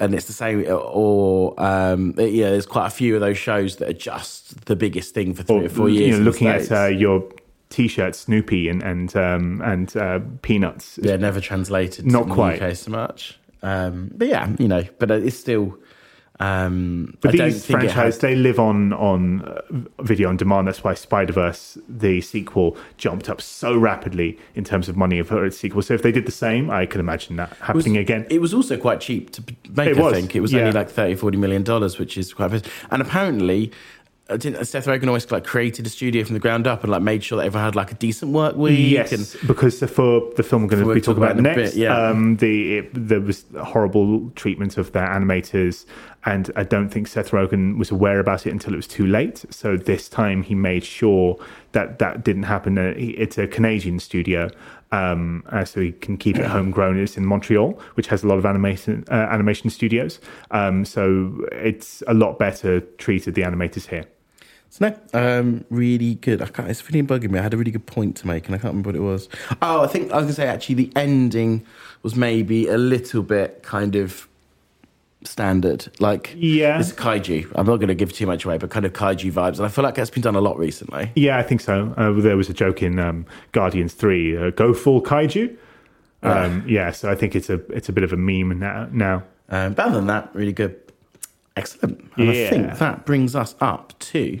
[0.00, 3.88] And it's the same, or um, yeah, there's quite a few of those shows that
[3.90, 6.16] are just the biggest thing for three or, four years.
[6.16, 7.22] You know, looking at uh, your
[7.68, 10.98] T-shirt, Snoopy and and um, and uh, Peanuts.
[11.02, 12.06] yeah, never translated.
[12.06, 12.62] Not quite.
[12.62, 13.38] UK so much.
[13.62, 15.78] Um, but yeah, you know, but it's still.
[16.40, 19.60] Um, But I don't these it has- they live on on uh,
[20.02, 20.66] video on demand.
[20.68, 25.44] That's why Spider Verse, the sequel, jumped up so rapidly in terms of money for
[25.44, 25.82] its sequel.
[25.82, 28.26] So if they did the same, I can imagine that was- happening again.
[28.30, 29.42] It was also quite cheap to
[29.76, 30.34] make, It I was, think.
[30.34, 30.60] It was yeah.
[30.60, 32.66] only like 30, 40 million dollars, which is quite.
[32.90, 33.70] And apparently,
[34.36, 37.22] didn't Seth Rogen always like created a studio from the ground up and like made
[37.24, 38.90] sure that everyone had like a decent work week?
[38.90, 41.72] Yes, And because for the film we're going to be talk talking about, about next,
[41.72, 42.08] bit, yeah.
[42.08, 45.86] um, the it, there was horrible treatment of their animators,
[46.24, 49.44] and I don't think Seth Rogen was aware about it until it was too late.
[49.50, 51.38] So this time he made sure
[51.72, 52.78] that that didn't happen.
[52.78, 54.50] Uh, It's a Canadian studio,
[54.92, 56.98] um, uh, so he can keep it homegrown.
[56.98, 60.20] It's in Montreal, which has a lot of animation uh, animation studios.
[60.50, 64.04] Um, so it's a lot better treated the animators here.
[64.72, 66.40] So no, um, really good.
[66.40, 67.38] I can't, it's really bugging me.
[67.40, 69.28] I had a really good point to make, and I can't remember what it was.
[69.60, 71.66] Oh, I think I was going to say actually the ending
[72.02, 74.28] was maybe a little bit kind of
[75.24, 75.88] standard.
[75.98, 76.78] Like, Yeah.
[76.78, 77.50] it's kaiju.
[77.56, 79.68] I'm not going to give too much away, but kind of kaiju vibes, and I
[79.68, 81.10] feel like that's been done a lot recently.
[81.16, 81.92] Yeah, I think so.
[81.96, 85.56] Uh, there was a joke in um, Guardians Three, uh, "Go full kaiju."
[86.22, 88.88] Um, yeah, so I think it's a it's a bit of a meme now.
[88.92, 89.22] now.
[89.48, 90.76] Um, but other than that, really good.
[91.56, 92.08] Excellent.
[92.16, 94.40] And I think that brings us up to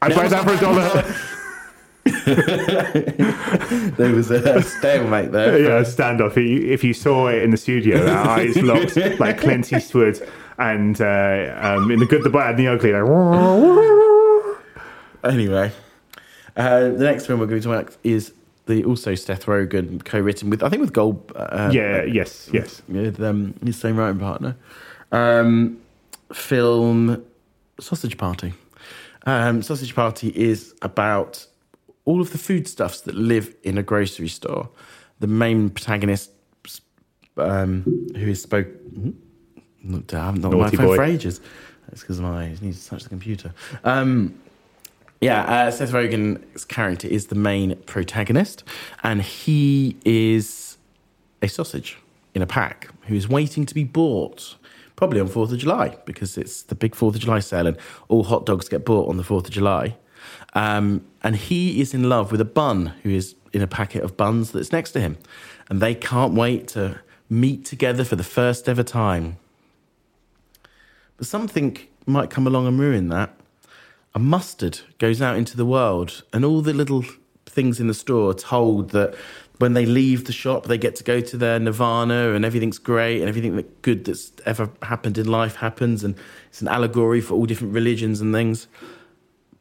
[0.00, 1.04] I buy that for a dollar.
[3.96, 5.58] There was a stalemate there.
[5.58, 6.36] yeah, standoff.
[6.36, 10.26] If you, if you saw it in the studio, our eyes locked like Clint Eastwood,
[10.58, 12.92] and uh, um, in the good, the bad, and the ugly.
[12.92, 14.58] Like,
[15.24, 15.72] Anyway,
[16.56, 18.32] uh, the next film we're going to talk about is
[18.66, 21.32] the also Seth Rogen co-written with I think with Gold.
[21.34, 22.82] Uh, yeah, yes, yes.
[22.88, 24.56] with um, his same writing partner.
[25.10, 25.80] Um,
[26.32, 27.24] film
[27.80, 28.54] Sausage Party.
[29.28, 31.46] Um, Sausage Party is about
[32.06, 34.70] all of the foodstuffs that live in a grocery store.
[35.20, 36.30] The main protagonist,
[37.36, 37.82] um,
[38.16, 38.68] who is spoke,
[39.82, 40.96] not, I haven't my phone boy.
[40.96, 41.42] for ages.
[41.88, 43.52] That's because my need to touch the computer.
[43.84, 44.40] Um,
[45.20, 48.64] yeah, uh, Seth Rogen's character is the main protagonist,
[49.02, 50.78] and he is
[51.42, 51.98] a sausage
[52.34, 54.56] in a pack who is waiting to be bought,
[54.98, 57.76] probably on 4th of July, because it's the big 4th of July sale and
[58.08, 59.96] all hot dogs get bought on the 4th of July.
[60.54, 64.16] Um, and he is in love with a bun who is in a packet of
[64.16, 65.16] buns that's next to him.
[65.70, 66.98] And they can't wait to
[67.30, 69.36] meet together for the first ever time.
[71.16, 73.30] But something might come along and ruin that.
[74.16, 77.04] A mustard goes out into the world, and all the little
[77.46, 79.14] things in the store are told that
[79.58, 83.20] when they leave the shop, they get to go to their nirvana and everything's great
[83.20, 86.04] and everything that good that's ever happened in life happens.
[86.04, 86.14] And
[86.48, 88.68] it's an allegory for all different religions and things.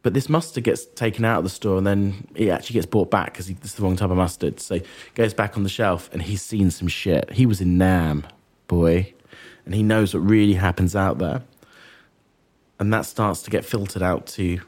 [0.03, 3.09] But this mustard gets taken out of the store and then it actually gets brought
[3.09, 4.59] back because it's the wrong type of mustard.
[4.59, 4.79] So
[5.15, 7.31] goes back on the shelf and he's seen some shit.
[7.31, 8.25] He was in Nam,
[8.67, 9.13] boy,
[9.65, 11.41] and he knows what really happens out there.
[12.79, 14.61] And that starts to get filtered out to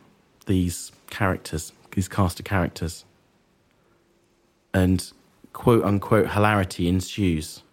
[0.48, 3.06] these characters, these cast of characters.
[4.74, 5.12] And
[5.54, 7.64] quote unquote hilarity ensues.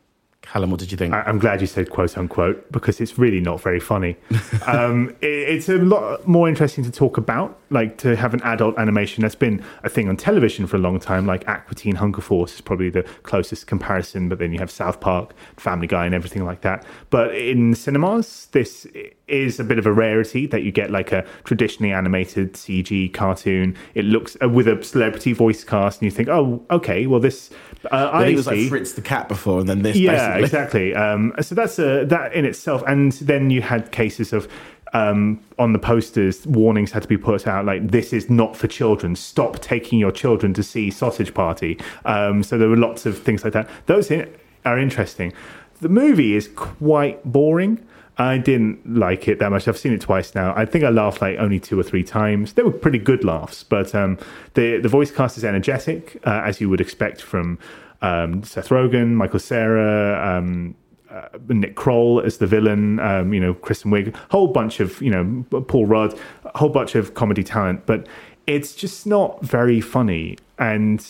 [0.43, 1.13] Callum, what did you think?
[1.13, 4.17] I- I'm glad you said quote unquote because it's really not very funny.
[4.67, 8.79] um, it, it's a lot more interesting to talk about, like to have an adult
[8.79, 9.23] animation.
[9.23, 11.27] That's been a thing on television for a long time.
[11.27, 15.01] Like Aqua Teen Hunger Force is probably the closest comparison, but then you have South
[15.01, 16.87] Park, Family Guy, and everything like that.
[17.11, 18.87] But in cinemas, this
[19.29, 23.77] is a bit of a rarity that you get like a traditionally animated CG cartoon.
[23.95, 27.51] It looks uh, with a celebrity voice cast, and you think, oh, okay, well this.
[27.91, 29.97] Uh, I think it was like Fritz the cat before, and then this.
[29.97, 30.45] yeah, basically.
[30.45, 30.95] exactly.
[30.95, 34.49] Um, so that's a, that in itself, and then you had cases of
[34.93, 38.69] um, on the posters warnings had to be put out like this is not for
[38.69, 39.17] children.
[39.17, 41.79] Stop taking your children to see Sausage Party.
[42.05, 43.69] Um, so there were lots of things like that.
[43.87, 45.33] Those are interesting.
[45.81, 47.85] The movie is quite boring.
[48.19, 49.69] I didn't like it that much.
[49.69, 50.55] I've seen it twice now.
[50.57, 52.55] I think I laughed like only two or three times.
[52.55, 54.19] They were pretty good laughs, but um,
[54.55, 57.59] the the voice cast is energetic, uh, as you would expect from
[58.03, 60.75] um, Seth Rogen, Michael Cera, um,
[61.11, 65.11] uh, Nick Kroll as the villain, um, you know, Kristen Wiig, whole bunch of, you
[65.11, 68.07] know, Paul Rudd, a whole bunch of comedy talent, but
[68.47, 70.37] it's just not very funny.
[70.59, 71.05] And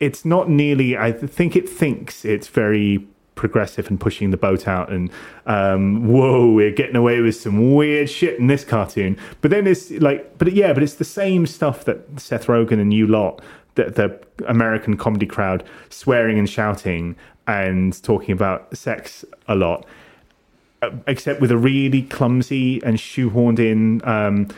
[0.00, 3.06] it's not nearly, I think it thinks it's very
[3.36, 5.08] progressive and pushing the boat out and
[5.46, 9.16] um whoa we're getting away with some weird shit in this cartoon.
[9.42, 12.92] But then it's like but yeah but it's the same stuff that seth rogen and
[12.92, 13.40] you lot
[13.76, 17.14] the, the american comedy crowd swearing and shouting
[17.46, 19.86] and talking about sex a lot
[20.82, 24.48] uh, except with a really clumsy and shoehorned in um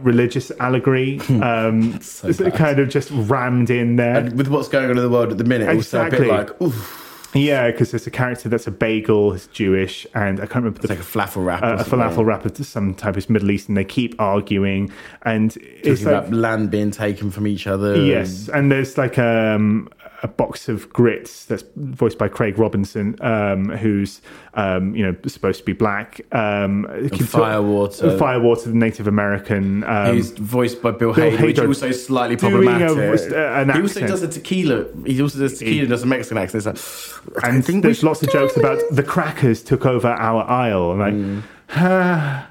[0.00, 4.16] religious allegory um so it's kind of just rammed in there.
[4.18, 6.26] And with what's going on in the world at the minute, also a Exactly.
[6.28, 10.46] bit like, oof, yeah, because there's a character that's a bagel, who's Jewish, and I
[10.46, 11.62] can't remember the it's like a falafel wrap.
[11.62, 13.74] uh, a falafel wrap of some type of Middle Eastern.
[13.74, 17.96] They keep arguing, and it's Talking like about land being taken from each other.
[18.04, 19.88] yes, and there's like um,
[20.22, 24.20] a box of grits that's voiced by Craig Robinson, um, who's
[24.54, 26.20] um, you know supposed to be black.
[26.32, 28.18] Um, Firewater.
[28.18, 29.84] Firewater, the Native American.
[29.84, 33.32] Um, He's voiced by Bill, Bill Hader, which also slightly a- problematic.
[33.32, 34.86] uh, an he also does a tequila.
[35.06, 36.66] He also does tequila and does a Mexican accent.
[36.66, 38.60] Like, and think there's lots of jokes it.
[38.60, 41.14] about the crackers took over our aisle, and like.
[41.14, 41.42] Mm.
[41.70, 42.50] Ha,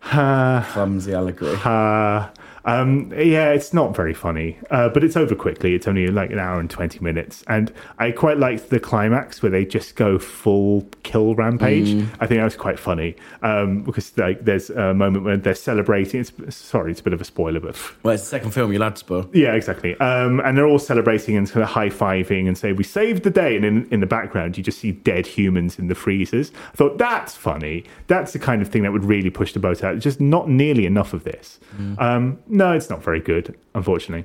[0.00, 1.54] ha, clumsy allegory.
[1.62, 2.28] Uh,
[2.66, 5.74] um, yeah, it's not very funny, uh, but it's over quickly.
[5.74, 7.44] It's only like an hour and 20 minutes.
[7.46, 11.88] And I quite liked the climax where they just go full kill rampage.
[11.88, 12.08] Mm.
[12.20, 16.20] I think that was quite funny um, because like there's a moment where they're celebrating.
[16.20, 18.80] It's, sorry, it's a bit of a spoiler, but Well, it's the second film you're
[18.80, 19.28] allowed to spoil.
[19.32, 19.94] yeah, exactly.
[20.00, 23.30] Um, and they're all celebrating and kind of high fiving and say, We saved the
[23.30, 23.56] day.
[23.56, 26.50] And in, in the background, you just see dead humans in the freezers.
[26.72, 27.84] I thought, That's funny.
[28.06, 29.98] That's the kind of thing that would really push the boat out.
[29.98, 31.60] Just not nearly enough of this.
[31.98, 34.24] Um, no, it's not very good, unfortunately.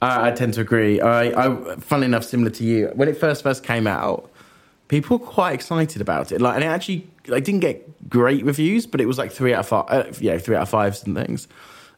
[0.00, 1.00] I, I tend to agree.
[1.00, 4.30] I, I, funnily enough, similar to you, when it first first came out,
[4.88, 6.40] people were quite excited about it.
[6.40, 9.60] Like, and it actually, like, didn't get great reviews, but it was like three out
[9.60, 11.48] of five, uh, yeah, three out of fives and things.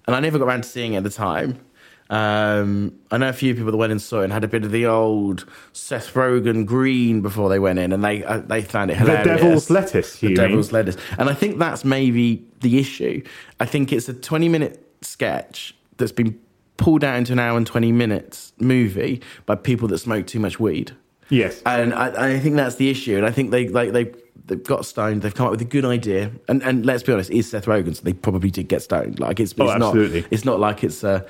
[0.07, 1.61] And I never got around to seeing it at the time.
[2.09, 4.65] Um, I know a few people that went and saw it and had a bit
[4.65, 8.91] of the old Seth Rogen green before they went in, and they uh, they found
[8.91, 9.25] it hilarious.
[9.25, 13.23] The devil's lettuce, the you devil's lettuce, and I think that's maybe the issue.
[13.61, 16.39] I think it's a twenty-minute sketch that's been
[16.77, 20.59] pulled out into an hour and twenty minutes movie by people that smoke too much
[20.59, 20.93] weed.
[21.29, 21.63] Yes.
[21.65, 23.17] And I, I think that's the issue.
[23.17, 24.13] And I think they like they
[24.47, 25.23] they've got stoned.
[25.23, 27.95] They've come up with a good idea, and and let's be honest, it's Seth Rogen,
[27.95, 29.21] so they probably did get stoned.
[29.21, 31.21] Like it's, it's Oh, not it's not like it's uh,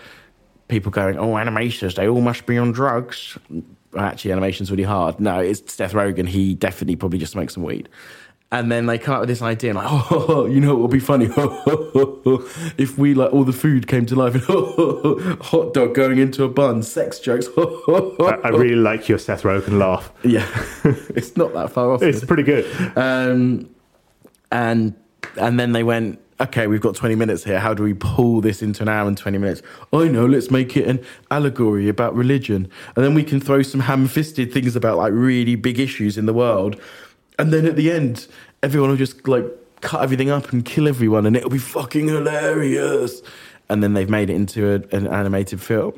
[0.68, 3.36] people going, oh, animations, they all must be on drugs.
[3.98, 5.18] Actually, animation's really hard.
[5.20, 6.28] No, it's Seth Rogen.
[6.28, 7.88] He definitely probably just smokes some weed.
[8.52, 10.98] And then they come up with this idea, like, oh, you know what would be
[10.98, 11.26] funny?
[12.76, 14.42] if we, like, all the food came to life, and
[15.40, 17.46] hot dog going into a bun, sex jokes.
[17.56, 20.12] I, I really like your Seth Rogen laugh.
[20.24, 20.48] yeah,
[21.10, 22.02] it's not that far off.
[22.02, 22.66] It's pretty good.
[22.96, 23.70] Um,
[24.50, 24.94] and
[25.36, 27.60] and then they went, okay, we've got 20 minutes here.
[27.60, 29.62] How do we pull this into an hour and 20 minutes?
[29.92, 32.68] I know, let's make it an allegory about religion.
[32.96, 36.26] And then we can throw some ham fisted things about like really big issues in
[36.26, 36.80] the world.
[37.40, 38.26] And then at the end,
[38.62, 39.44] everyone will just like
[39.80, 43.22] cut everything up and kill everyone, and it'll be fucking hilarious.
[43.68, 45.94] And then they've made it into a, an animated film.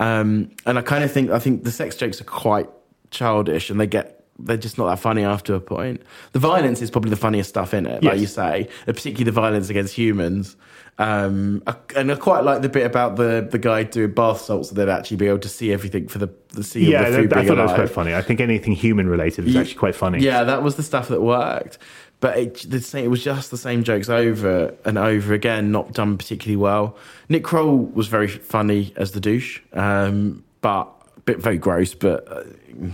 [0.00, 2.68] Um, and I kind of think I think the sex jokes are quite
[3.10, 6.00] childish, and they get they're just not that funny after a point.
[6.32, 8.20] The violence is probably the funniest stuff in it, like Yes.
[8.20, 10.56] you say, particularly the violence against humans.
[11.00, 11.62] Um,
[11.94, 14.88] and I quite like the bit about the the guy doing bath salts, so they'd
[14.88, 17.48] actually be able to see everything for the the see Yeah, the food I being
[17.48, 18.14] thought that was quite funny.
[18.14, 20.18] I think anything human related Ye- actually quite funny.
[20.20, 21.78] Yeah, that was the stuff that worked.
[22.20, 25.92] But it, the same, it was just the same jokes over and over again, not
[25.92, 26.96] done particularly well.
[27.28, 31.94] Nick Kroll was very funny as the douche, um, but a bit very gross.
[31.94, 32.42] But uh,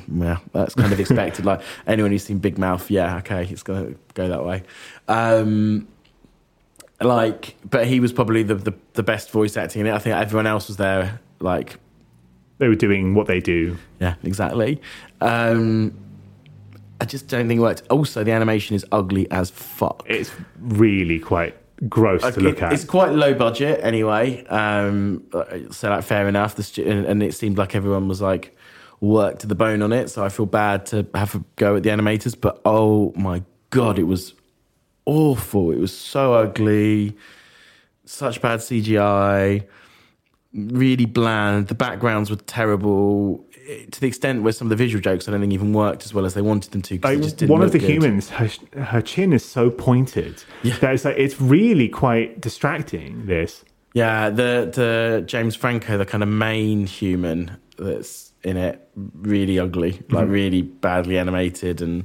[0.08, 1.46] well, that's kind of expected.
[1.46, 4.62] like anyone who's seen Big Mouth, yeah, okay, it's gonna go that way.
[5.08, 5.88] Um,
[7.00, 9.92] like, but he was probably the, the the best voice acting in it.
[9.94, 11.76] I think everyone else was there, like
[12.58, 13.76] They were doing what they do.
[14.00, 14.80] yeah, exactly.
[15.20, 15.92] Um,
[17.00, 17.82] I just don't think it worked.
[17.90, 20.04] Also, the animation is ugly as fuck.
[20.06, 20.30] It's
[20.60, 21.54] really quite
[21.88, 22.72] gross to look It- at.
[22.72, 24.44] It's quite low budget anyway.
[24.46, 25.24] Um,
[25.72, 26.54] so, like, fair enough.
[26.54, 28.56] The and it seemed like everyone was like
[29.00, 30.08] worked to the bone on it.
[30.08, 32.40] So I feel bad to have a go at the animators.
[32.40, 34.32] But oh my god, it was
[35.06, 35.70] awful.
[35.70, 37.16] It was so ugly.
[38.04, 39.66] Such bad CGI.
[40.52, 41.68] Really bland.
[41.68, 43.44] The backgrounds were terrible.
[43.90, 46.12] To the extent where some of the visual jokes I don't think even worked as
[46.12, 46.98] well as they wanted them to.
[47.02, 47.88] Like, just didn't one of the good.
[47.88, 50.76] humans, her, her chin is so pointed Yeah.
[50.78, 53.24] that it's like it's really quite distracting.
[53.24, 59.58] This, Yeah, the the James Franco, the kind of main human that's in it, really
[59.58, 60.30] ugly, like mm-hmm.
[60.30, 62.04] really badly animated, and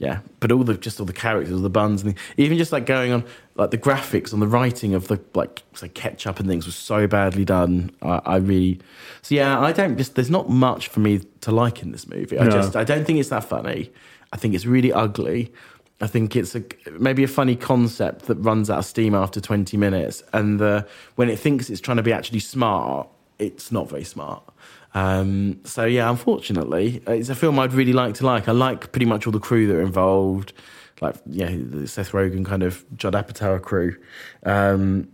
[0.00, 0.20] yeah.
[0.40, 3.12] But all the just all the characters, all the buns, and even just like going
[3.12, 3.22] on,
[3.54, 7.06] like the graphics and the writing of the like say ketchup and things was so
[7.06, 7.90] badly done.
[8.02, 8.80] I, I really,
[9.22, 10.14] so yeah, I don't just.
[10.16, 12.38] There's not much for me to like in this movie.
[12.38, 12.50] I No.
[12.50, 13.92] just I don't think it's that funny.
[14.32, 15.52] I think it's really ugly.
[16.00, 16.64] I think it's a
[16.98, 20.86] maybe a funny concept that runs out of steam after 20 minutes, and the,
[21.16, 23.06] when it thinks it's trying to be actually smart,
[23.40, 24.42] it's not very smart.
[24.94, 28.48] Um, so yeah, unfortunately, it's a film I'd really like to like.
[28.48, 30.52] I like pretty much all the crew that are involved,
[31.00, 33.96] like yeah, the Seth Rogen kind of Judd Apatow crew.
[34.44, 35.08] Um,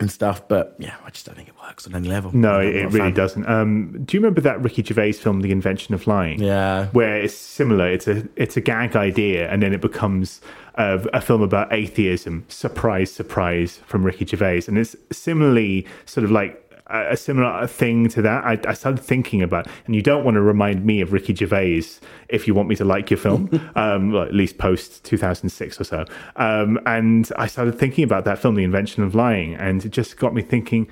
[0.00, 2.34] and stuff, but yeah, I just don't think it works on any level.
[2.34, 3.46] no, I'm it, not it a really doesn't.
[3.46, 6.42] Um, do you remember that Ricky Gervais film, The Invention of Lying?
[6.42, 6.86] Yeah.
[6.88, 7.90] where it's similar.
[7.90, 10.40] It's a it's a gag idea, and then it becomes
[10.76, 12.44] a, a film about atheism.
[12.48, 18.08] Surprise, surprise, from Ricky Gervais, and it's similarly sort of like a, a similar thing
[18.10, 18.44] to that.
[18.44, 21.84] I, I started thinking about, and you don't want to remind me of Ricky Gervais
[22.28, 25.50] if you want me to like your film, um, well, at least post two thousand
[25.50, 26.04] six or so.
[26.36, 30.16] Um, and I started thinking about that film, The Invention of Lying, and it just
[30.16, 30.88] got me thinking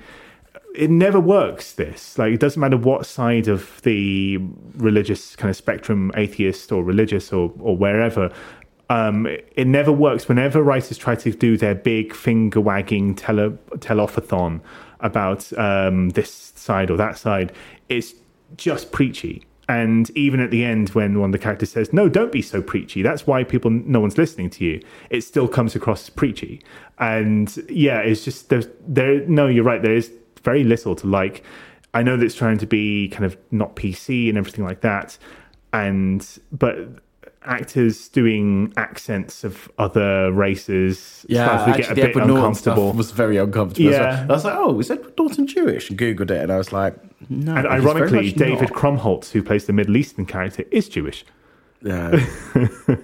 [0.73, 4.37] it never works this like it doesn't matter what side of the
[4.77, 8.31] religious kind of spectrum atheist or religious or or wherever
[8.89, 13.51] um, it, it never works whenever writers try to do their big finger wagging tele
[13.79, 14.61] teleophthon
[15.01, 17.53] about um, this side or that side
[17.89, 18.13] it's
[18.57, 19.43] just preachy.
[19.69, 22.61] And even at the end when one of the characters says no don't be so
[22.61, 24.81] preachy that's why people no one's listening to you.
[25.09, 26.61] It still comes across as preachy.
[26.99, 30.11] And yeah it's just there's there no you're right there is
[30.43, 31.43] very little to like.
[31.93, 35.17] I know that it's trying to be kind of not PC and everything like that,
[35.73, 36.77] and but
[37.43, 42.93] actors doing accents of other races Yeah, starts to actually, a bit uncomfortable.
[42.93, 43.89] was very uncomfortable.
[43.91, 44.21] Yeah.
[44.21, 44.31] well.
[44.31, 46.95] I was like, "Oh, is Edward Norton Jewish?" And googled it, and I was like,
[47.29, 48.79] "No." and ironically, David not.
[48.79, 51.25] Krumholtz, who plays the Middle Eastern character, is Jewish.
[51.83, 52.11] Yeah.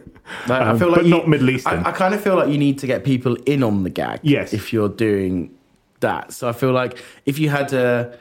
[0.47, 1.79] Like, I Um, feel like but you- not Middle Eastern.
[1.85, 4.19] I, I kind of feel like you need to get people in on the gag.
[4.23, 4.53] Yes.
[4.53, 5.51] If you're doing
[6.01, 8.17] that, so I feel like if you had a,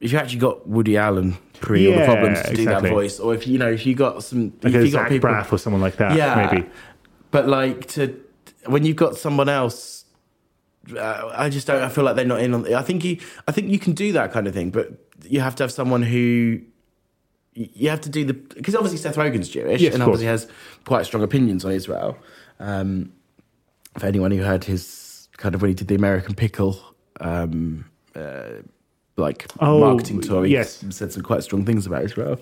[0.00, 2.88] if you actually got Woody Allen pre all the Yeah, problems to do exactly.
[2.88, 5.10] that voice, or if you know if you got some, Like if a you got
[5.10, 6.68] Zach Braff or someone like that, yeah, maybe.
[7.30, 8.18] But like to
[8.66, 10.04] when you've got someone else.
[10.96, 11.82] Uh, I just don't.
[11.82, 12.72] I feel like they're not in on.
[12.74, 13.18] I think you.
[13.46, 14.92] I think you can do that kind of thing, but
[15.28, 16.60] you have to have someone who
[17.52, 20.20] you have to do the because obviously Seth Rogen's Jewish Yes, and of course.
[20.22, 20.48] obviously has
[20.86, 22.16] quite strong opinions on Israel.
[22.58, 23.12] Um,
[23.98, 26.80] for anyone who heard his kind of when he did the American Pickle,
[27.20, 27.84] um,
[28.14, 28.62] uh,
[29.20, 30.84] like Oh, marketing tour, he yes.
[30.90, 32.40] said some quite strong things about Israel.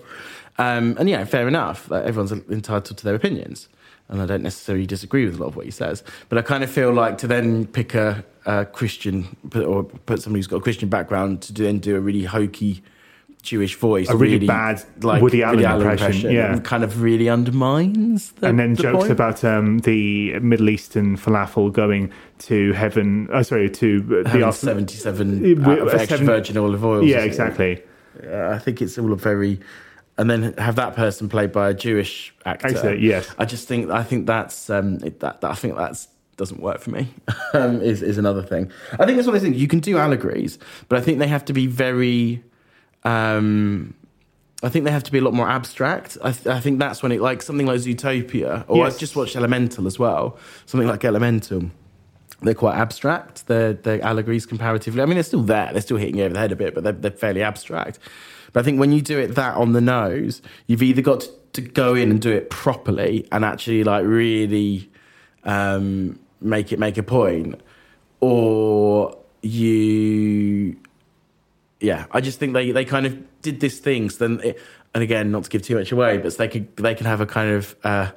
[0.57, 1.89] Um, and yeah, fair enough.
[1.89, 3.69] Like, everyone's entitled to their opinions,
[4.09, 6.03] and I don't necessarily disagree with a lot of what he says.
[6.27, 10.39] But I kind of feel like to then pick a, a Christian or put somebody
[10.39, 12.83] who's got a Christian background to then do a really hokey
[13.41, 16.59] Jewish voice, A really bad like Woody Allen impression, yeah.
[16.59, 18.31] kind of really undermines.
[18.33, 19.11] The, and then the jokes point.
[19.11, 23.29] about um, the Middle Eastern falafel going to heaven.
[23.31, 27.03] Oh, sorry, to the after- seventy-seven Uh, uh, extra seven- virgin olive oil.
[27.03, 27.81] Yeah, exactly.
[28.21, 29.59] Uh, I think it's all a very,
[30.17, 32.67] and then have that person played by a Jewish actor.
[32.67, 33.29] Actor, yes.
[33.37, 36.89] I just think I think that's um, that, that I think that's doesn't work for
[36.91, 37.07] me.
[37.53, 38.69] um, is is another thing.
[38.93, 40.59] I think it's one of those things you can do allegories,
[40.89, 42.43] but I think they have to be very.
[43.03, 43.93] Um,
[44.61, 46.17] I think they have to be a lot more abstract.
[46.23, 48.93] I, th- I think that's when it like something like Zootopia, or Yes.
[48.93, 50.37] I've just watched Elemental as well.
[50.65, 51.71] Something like Elemental
[52.41, 53.47] they're quite abstract.
[53.47, 55.01] They're, they're allegories comparatively.
[55.01, 55.71] I mean, they're still there.
[55.71, 57.99] They're still hitting you over the head a bit, but they're, they're fairly abstract.
[58.53, 61.29] But I think when you do it that on the nose, you've either got to,
[61.53, 64.89] to go in and do it properly and actually like really
[65.43, 67.59] um, make it make a point,
[68.19, 70.77] or you,
[71.79, 72.05] yeah.
[72.11, 74.09] I just think they they kind of did this thing.
[74.09, 74.59] So then, it,
[74.93, 77.21] and again, not to give too much away, but so they could they can have
[77.21, 77.75] a kind of.
[77.83, 78.11] Uh,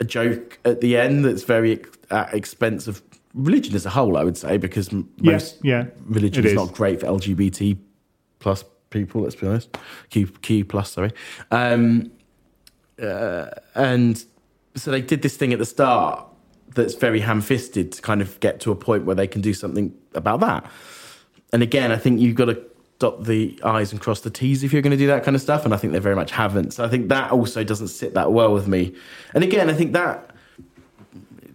[0.00, 3.02] a joke at the end that's very ex- at expense of
[3.34, 6.56] religion as a whole, I would say, because m- Yes, most yeah, religion is is.
[6.56, 7.76] not great for LGBT
[8.38, 9.22] plus people.
[9.22, 9.76] Let's be honest,
[10.10, 11.10] Q Q plus, sorry.
[11.50, 12.12] Um,
[13.02, 14.24] uh, and
[14.76, 16.24] so they did this thing at the start
[16.76, 19.92] that's very ham-fisted to kind of get to a point where they can do something
[20.14, 20.70] about that.
[21.52, 22.62] And again, I think you've got to
[22.98, 25.42] dot the I's and cross the T's if you're going to do that kind of
[25.42, 25.64] stuff.
[25.64, 26.72] And I think they very much haven't.
[26.72, 28.94] So I think that also doesn't sit that well with me.
[29.34, 30.28] And again, I think that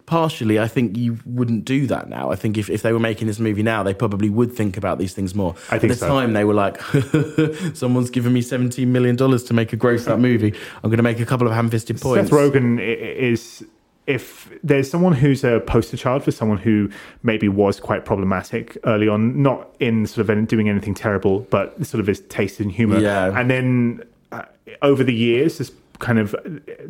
[0.06, 2.30] partially, I think you wouldn't do that now.
[2.30, 4.98] I think if, if they were making this movie now, they probably would think about
[4.98, 5.54] these things more.
[5.70, 6.08] I think At the so.
[6.08, 6.80] time, they were like,
[7.74, 10.54] someone's given me $17 million to make a gross that movie.
[10.82, 12.30] I'm going to make a couple of ham-fisted points.
[12.30, 13.64] Seth Rogen is
[14.06, 16.90] if there's someone who's a poster child for someone who
[17.22, 22.00] maybe was quite problematic early on, not in sort of doing anything terrible, but sort
[22.00, 23.38] of his taste in humor, Yeah.
[23.38, 24.02] and then
[24.32, 24.42] uh,
[24.82, 26.34] over the years has kind of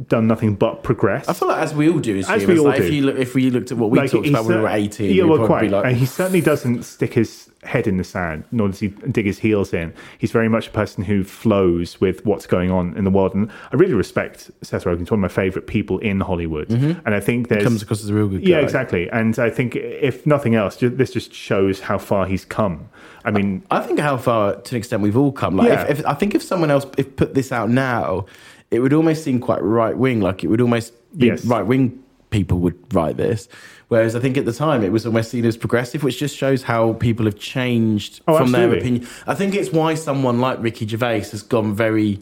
[0.08, 1.28] done nothing but progress.
[1.28, 2.94] I feel like as we all do as, As humans, we all like, If, do.
[2.94, 5.14] you look, if we looked at what we talked he about when we were 18,
[5.14, 5.60] Yeah, we'd well, quite.
[5.62, 8.88] be like, and he certainly doesn't stick his head in the sand, nor does he
[8.88, 9.92] dig his heels in.
[10.18, 13.34] He's very much a person who flows with what's going on in the world.
[13.34, 15.00] And I really respect Seth Rogen.
[15.00, 16.68] He's one of my favorite people in Hollywood.
[16.68, 17.06] Mm-hmm.
[17.06, 17.64] And I think there's.
[17.64, 18.50] comes across as a real good guy.
[18.50, 19.10] Yeah, exactly.
[19.10, 22.88] And I think if nothing else, this just shows how far he's come.
[23.24, 25.56] I mean, I think how far, to an extent, we've all come.
[25.56, 25.84] Like, Yeah.
[25.84, 28.26] if, if, I think if someone else if put this out now,
[28.70, 30.20] it would almost seem quite right wing.
[30.20, 31.44] Like it would almost be Yes.
[31.46, 32.03] right wing
[32.34, 33.48] people would write this.
[33.86, 36.64] Whereas I think at the time it was almost seen as progressive, which just shows
[36.64, 39.06] how people have changed Oh, from their opinion.
[39.28, 42.20] I think it's why someone like Ricky Gervais has gone very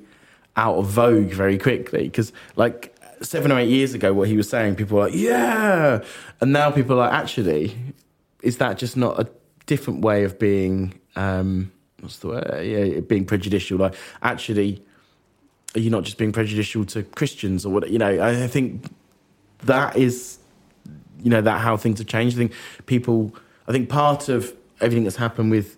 [0.54, 4.46] out of vogue very quickly because like seven or eight years ago what he was
[4.50, 6.04] saying people were like yeah
[6.42, 7.74] and now people are like actually
[8.42, 9.26] is that just not a
[9.64, 14.84] different way of being um what's the word yeah being prejudicial like actually
[15.74, 18.84] are you not just being prejudicial to christians or what you know I think
[19.62, 20.38] that is
[21.22, 22.36] you know that how things have changed.
[22.36, 22.52] I think
[22.86, 23.34] people
[23.68, 25.76] i think part of everything that's happened with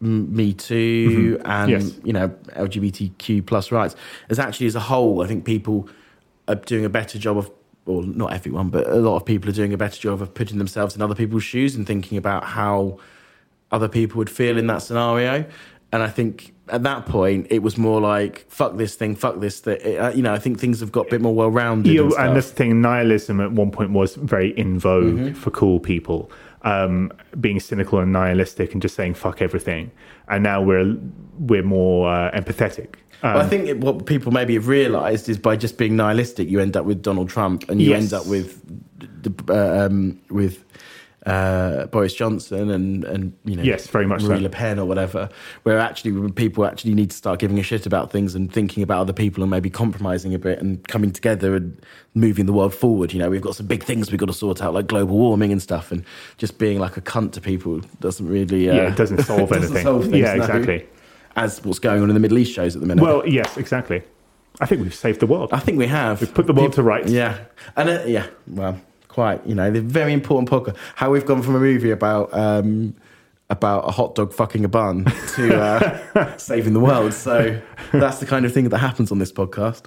[0.00, 1.50] me too mm-hmm.
[1.50, 1.98] and Yes.
[2.04, 3.94] you know lgbtq plus rights
[4.28, 5.88] is actually as a whole i think people
[6.48, 7.50] are doing a better job of
[7.86, 10.58] or not everyone but a lot of people are doing a better job of putting
[10.58, 12.98] themselves in other people's shoes and thinking about how
[13.70, 15.44] other people would feel in that scenario.
[15.92, 19.60] And i think at that point it was more like fuck this thing fuck this
[19.60, 22.12] thing uh, you know i think things have got a bit more well-rounded Yeah, and,
[22.14, 25.34] and this thing, nihilism at one point was very in vogue Mm-hmm.
[25.34, 26.30] for cool people,
[26.62, 29.90] um, being cynical and nihilistic and just saying fuck everything.
[30.28, 30.96] And now we're
[31.38, 32.90] we're more uh, empathetic.
[33.22, 36.48] Um, Well, I think it, what people maybe have realised is by just being nihilistic,
[36.48, 38.02] you end up with Donald Trump, and you Yes.
[38.02, 38.48] end up with
[39.24, 40.64] the- uh, um, with
[41.26, 44.42] uh, Boris Johnson and and you know Yes, very much Marie so.
[44.42, 45.28] Le Pen or whatever.
[45.62, 49.00] Where actually people actually need to start giving a shit about things and thinking about
[49.00, 51.80] other people and maybe compromising a bit and coming together and
[52.14, 53.12] moving the world forward.
[53.12, 55.52] You know, we've got some big things we've got to sort out like global warming
[55.52, 56.04] and stuff, and
[56.38, 59.64] just being like a cunt to people doesn't really uh, Yeah, it doesn't solve doesn't
[59.64, 59.82] anything.
[59.84, 60.42] solve things, Yeah, no.
[60.44, 60.86] exactly.
[61.36, 63.00] As what's going on in the Middle East shows at the minute.
[63.02, 64.02] well, yes, exactly.
[64.60, 65.50] I think we've saved the world.
[65.52, 66.20] I think we have.
[66.20, 67.10] We've put the world to rights.
[67.10, 67.38] Yeah,
[67.76, 68.78] and uh, yeah, well,
[69.12, 69.46] quite.
[69.46, 70.76] You know, the very important podcast.
[70.96, 72.94] How we've gone from a movie about um,
[73.50, 75.04] about a hot dog fucking a bun
[75.34, 77.12] to uh, saving the world.
[77.12, 77.60] So
[77.92, 79.84] that's the kind of thing that happens on this podcast.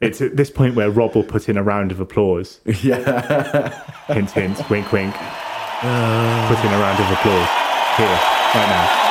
[0.00, 2.60] It's at this point where Rob will put in a round of applause.
[2.82, 3.84] Yeah.
[4.06, 5.14] Hint, hint, wink, wink.
[5.14, 7.48] Put in a round of applause
[7.96, 8.06] here,
[8.54, 9.09] right now.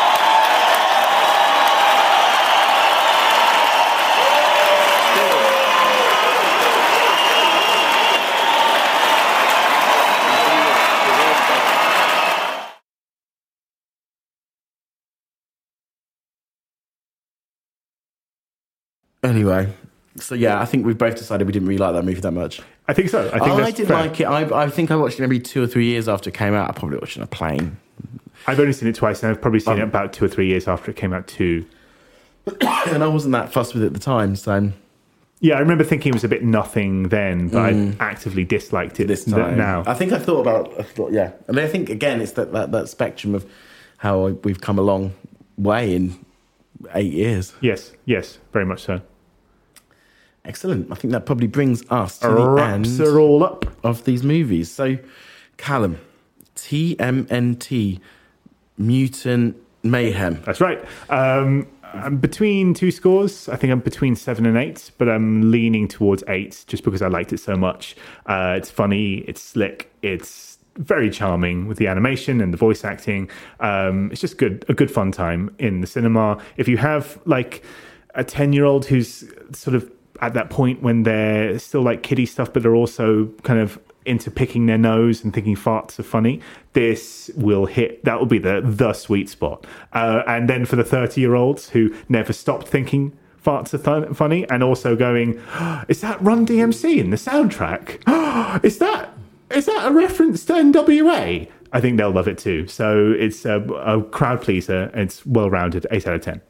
[19.24, 19.74] Anyway,
[20.18, 22.62] so yeah, I think we've both decided we didn't really like that movie that much.
[22.88, 23.28] I think so.
[23.34, 23.98] I think I, did fair.
[23.98, 24.24] like it.
[24.26, 26.70] I, I think I watched it maybe two or three years after it came out.
[26.70, 27.78] I probably watched it on a plane.
[28.48, 30.48] I've only seen it twice, and I've probably Um, seen it about two or three
[30.48, 31.66] years after it came out too.
[32.62, 34.36] and I wasn't that fussed with it at the time.
[34.36, 34.72] So
[35.42, 39.04] Yeah, I remember thinking it was a bit nothing then, but I actively disliked it
[39.04, 39.08] Mm.
[39.08, 39.84] this th- time now.
[39.86, 40.80] I think I thought about.
[40.80, 43.46] I thought, yeah, and I think again, it's that, that that spectrum of
[43.98, 45.14] how we've come a long
[45.58, 46.18] way in
[46.96, 47.54] eight years.
[47.62, 49.02] yes, yes, very much so.
[50.50, 50.92] Excellent.
[50.92, 53.66] I think that probably brings us to the Wraps end are all up.
[53.86, 54.72] of these movies.
[54.72, 54.98] So,
[55.58, 56.00] Callum,
[56.56, 58.00] TMNT,
[58.76, 60.42] Mutant Mayhem.
[60.46, 60.84] That's right.
[61.12, 63.48] Um, I'm between two scores.
[63.48, 67.10] I think I'm between seven and eight, but I'm leaning towards eight just because I
[67.10, 67.96] liked it so much.
[68.26, 73.30] Uh, it's funny, it's slick, it's very charming with the animation and the voice acting.
[73.60, 76.42] Um, it's just good, a good fun time in the cinema.
[76.58, 77.64] If you have like
[78.16, 79.92] a ten year old who's sort of
[80.22, 84.32] at that point when they're still like kiddie stuff, but they're also kind of into
[84.32, 86.42] picking their nose and thinking farts are funny,
[86.74, 88.04] this will hit.
[88.06, 89.66] That will be the the sweet spot.
[89.94, 94.16] Uh, and then for the thirty year olds who never stopped thinking farts are th-
[94.16, 95.42] funny, and also going,
[95.88, 98.64] is that Run DMC in the soundtrack?
[98.64, 99.14] is that
[99.52, 101.50] is that a reference to NWA?
[101.72, 102.68] I think they'll love it too.
[102.68, 104.92] So it's a, a crowd pleaser.
[104.94, 105.86] It's well rounded.
[105.92, 106.42] Eight out of ten.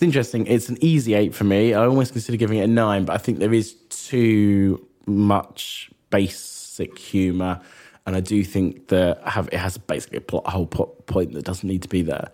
[0.00, 0.46] It's interesting.
[0.46, 1.74] It's an easy eight for me.
[1.74, 6.96] I almost consider giving it a nine, but I think there is too much basic
[6.98, 7.60] humour,
[8.06, 11.34] and I do think that have it has basically a, plot, a whole plot point
[11.34, 12.30] that doesn't need to be there.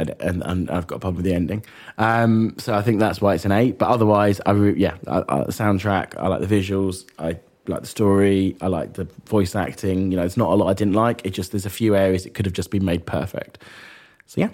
[0.00, 1.64] And, and, and I've got a problem with the ending,
[1.96, 3.78] um, so I think that's why it's an eight.
[3.78, 7.38] But otherwise, I re- yeah, I, I, the soundtrack, I like the visuals, I
[7.68, 10.10] like the story, I like the voice acting.
[10.10, 11.24] You know, it's not a lot I didn't like.
[11.24, 13.62] It just there's a few areas it could have just been made perfect.
[14.26, 14.50] So yeah,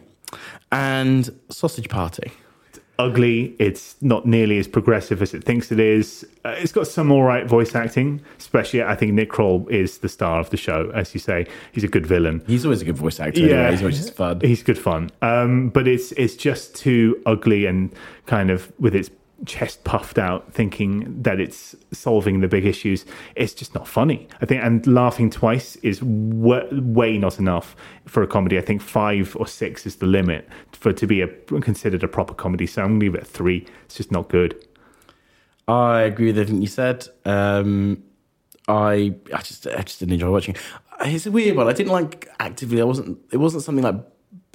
[0.70, 2.30] and Sausage Party.
[3.03, 3.55] Ugly.
[3.59, 6.26] It's not nearly as progressive as it thinks it is.
[6.44, 10.09] Uh, it's got some all right voice acting, especially I think Nick Kroll is the
[10.09, 10.90] star of the show.
[10.94, 12.42] As you say, he's a good villain.
[12.46, 13.40] He's always a good voice actor.
[13.40, 14.40] Yeah, he's always just fun.
[14.40, 15.11] He's good fun.
[15.20, 17.92] Um, but it's it's just too ugly and
[18.26, 19.11] kind of with its
[19.47, 23.05] chest puffed out, thinking that it's solving the big issues.
[23.34, 24.28] It's just not funny.
[24.40, 27.74] I think, and laughing twice is w- way not enough
[28.07, 28.59] for a comedy.
[28.59, 32.34] I think five or six is the limit for to be a considered a proper
[32.34, 32.66] comedy.
[32.66, 33.66] So I'm gonna leave it at three.
[33.84, 34.55] It's just not good.
[35.68, 37.07] I agree with everything you said.
[37.24, 38.03] Um,
[38.68, 40.55] I I just I just didn't enjoy watching.
[40.55, 40.61] it.
[41.05, 41.66] It's a weird one.
[41.68, 42.80] I didn't like actively.
[42.80, 43.18] I wasn't.
[43.32, 43.97] It wasn't something like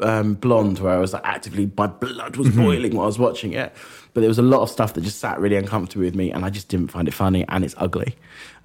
[0.02, 3.54] um, Blonde where I was like actively my blood was boiling while I was watching
[3.54, 3.74] it.
[4.14, 6.44] But there was a lot of stuff that just sat really uncomfortably with me, and
[6.44, 7.46] I just didn't find it funny.
[7.50, 8.16] And it's ugly.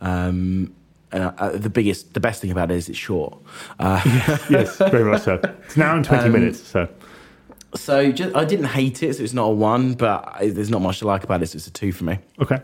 [0.01, 0.75] Um,
[1.11, 3.37] and uh, the biggest, the best thing about it is it's short.
[3.79, 4.01] Uh,
[4.51, 5.35] Yes, very much so.
[5.65, 6.61] It's an hour and twenty minutes.
[6.67, 6.89] So
[7.75, 9.17] so just, I didn't hate it.
[9.17, 11.49] So it's not a one, but I, there's not much to like about it.
[11.49, 12.19] So it's a two for me.
[12.41, 12.61] okay.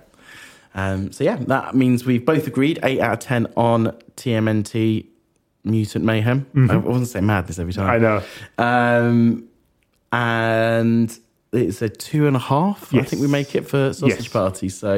[0.74, 5.06] Um, so yeah, that means we've both agreed eight out of ten on TMNT
[5.70, 6.46] Mutant Mayhem.
[6.70, 7.88] I wasn't say madness every time.
[7.90, 8.22] I know.
[8.58, 9.48] Um,
[10.12, 11.18] and
[11.52, 12.94] it's a two and a half.
[12.94, 14.28] I think we make it for Sausage Yes.
[14.28, 14.68] Party.
[14.68, 14.92] So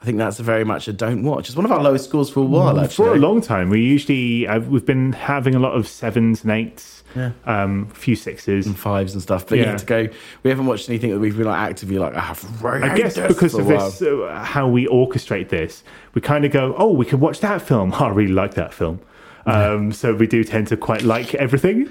[0.00, 1.48] I think that's a very much a don't watch.
[1.48, 2.78] It's one of our lowest scores for a while.
[2.80, 6.42] Actually, For a long time, we usually uh, we've been having a lot of sevens
[6.42, 7.30] and eights, Yeah.
[7.44, 8.66] um, a few sixes.
[8.66, 9.46] and fives and stuff.
[9.46, 9.64] But yeah.
[9.64, 9.76] Yeah.
[9.76, 10.08] to go,
[10.42, 12.14] we haven't watched anything that we've been like actively like.
[12.14, 12.64] I have.
[12.64, 16.90] I guess because of this, uh, how we orchestrate this, we kind of go, "Oh,
[16.92, 17.92] we could watch that film.
[17.98, 19.00] I really like that film."
[19.46, 21.90] Um, so we do tend to quite like everything.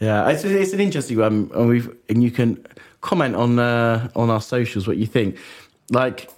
[0.00, 2.64] Yeah, it's, it's an interesting one, and we've and you can
[3.00, 5.38] comment on uh, on our socials what you think.
[5.90, 6.30] Like,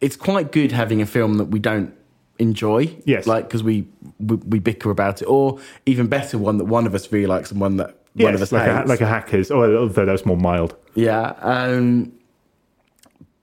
[0.00, 1.94] it's quite good having a film that we don't
[2.38, 2.94] enjoy.
[3.04, 3.26] Yes.
[3.26, 3.86] like because we,
[4.18, 7.50] we we bicker about it, or even better, one that one of us really likes
[7.50, 8.88] and one that one of us like a, hates.
[8.88, 10.76] like a hackers, or although that was more mild.
[10.94, 12.12] yeah, um,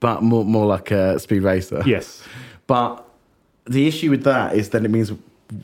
[0.00, 1.82] but more more like a speed racer.
[1.86, 2.22] Yes,
[2.66, 3.04] But
[3.64, 5.12] the issue with that is then it means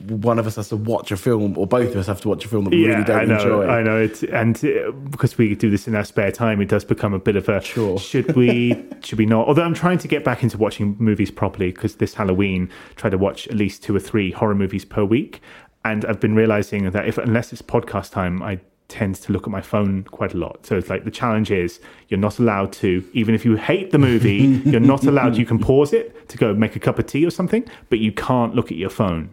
[0.07, 2.45] one of us has to watch a film, or both of us have to watch
[2.45, 3.67] a film that we yeah, really don't I know, enjoy.
[3.67, 3.97] I know.
[3.97, 7.19] It's and uh, because we do this in our spare time, it does become a
[7.19, 7.97] bit of a Sure.
[7.99, 9.47] should we, should we not?
[9.47, 13.17] Although I'm trying to get back into watching movies properly because this Halloween, try to
[13.17, 15.41] watch at least two or three horror movies per week,
[15.85, 18.59] and I've been realizing that if unless it's podcast time, I
[18.89, 20.65] tend to look at my phone quite a lot.
[20.65, 21.79] So it's like the challenge is
[22.09, 25.37] you're not allowed to, even if you hate the movie, you're not allowed.
[25.37, 28.11] You can pause it to go make a cup of tea or something, but you
[28.11, 29.29] can't look at your phone.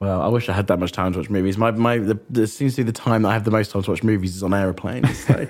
[0.00, 1.58] Well, I wish I had that much time to watch movies.
[1.58, 3.82] My my the, the seems to be the time that I have the most time
[3.82, 5.24] to watch movies is on aeroplanes.
[5.26, 5.46] So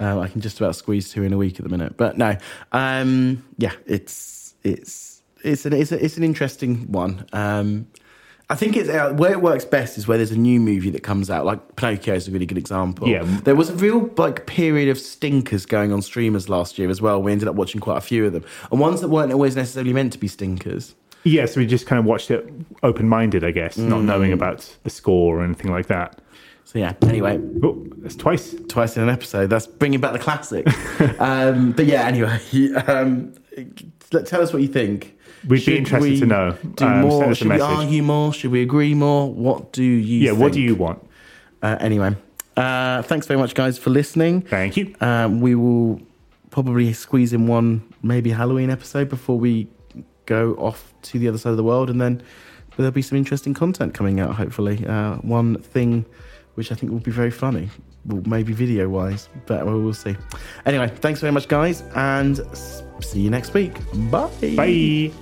[0.00, 1.96] um, I can just about squeeze two in a week at the minute.
[1.96, 2.36] But no,
[2.72, 7.26] um, yeah, it's it's it's an it's, a, it's an interesting one.
[7.32, 7.86] Um,
[8.50, 11.02] I think it's uh, where it works best is where there's a new movie that
[11.02, 11.46] comes out.
[11.46, 13.08] Like Pinocchio is a really good example.
[13.08, 13.22] Yeah.
[13.44, 17.22] there was a real like period of stinkers going on streamers last year as well.
[17.22, 19.94] We ended up watching quite a few of them, and ones that weren't always necessarily
[19.94, 20.94] meant to be stinkers.
[21.26, 22.48] Yeah, so we just kind of watched it
[22.82, 26.20] open minded, I guess, not knowing about the score or anything like that.
[26.64, 26.94] So yeah.
[27.02, 28.54] Anyway, Oh, that's twice.
[28.68, 29.50] twice in an episode.
[29.50, 30.66] That's bringing back the classic.
[31.20, 32.38] um, but yeah, anyway,
[32.86, 33.34] um,
[34.24, 35.16] tell us what you think.
[35.48, 36.56] We'd be interested we to know.
[36.74, 37.34] Do Um, send more?
[37.34, 38.32] Should we argue more?
[38.32, 39.32] Should we agree more?
[39.32, 40.18] What do you?
[40.20, 41.04] Yeah, what do you want?
[41.62, 42.14] Uh, anyway,
[42.56, 44.42] uh, thanks very much, guys, for listening.
[44.42, 44.94] Thank you.
[45.00, 46.00] Um, we will
[46.50, 49.68] probably squeeze in one maybe Halloween episode before we
[50.26, 52.22] go off to the other side of the world, and then
[52.76, 54.34] there'll be some interesting content coming out.
[54.34, 56.04] Hopefully, uh, one thing
[56.54, 57.68] which I think will be very funny,
[58.06, 60.16] well, maybe video wise, but we will see.
[60.64, 62.40] Anyway, thanks very much, guys, and
[63.00, 63.72] see you next week.
[64.10, 64.30] Bye.
[64.56, 65.12] Bye.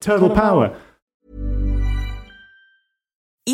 [0.00, 0.76] Turtle power.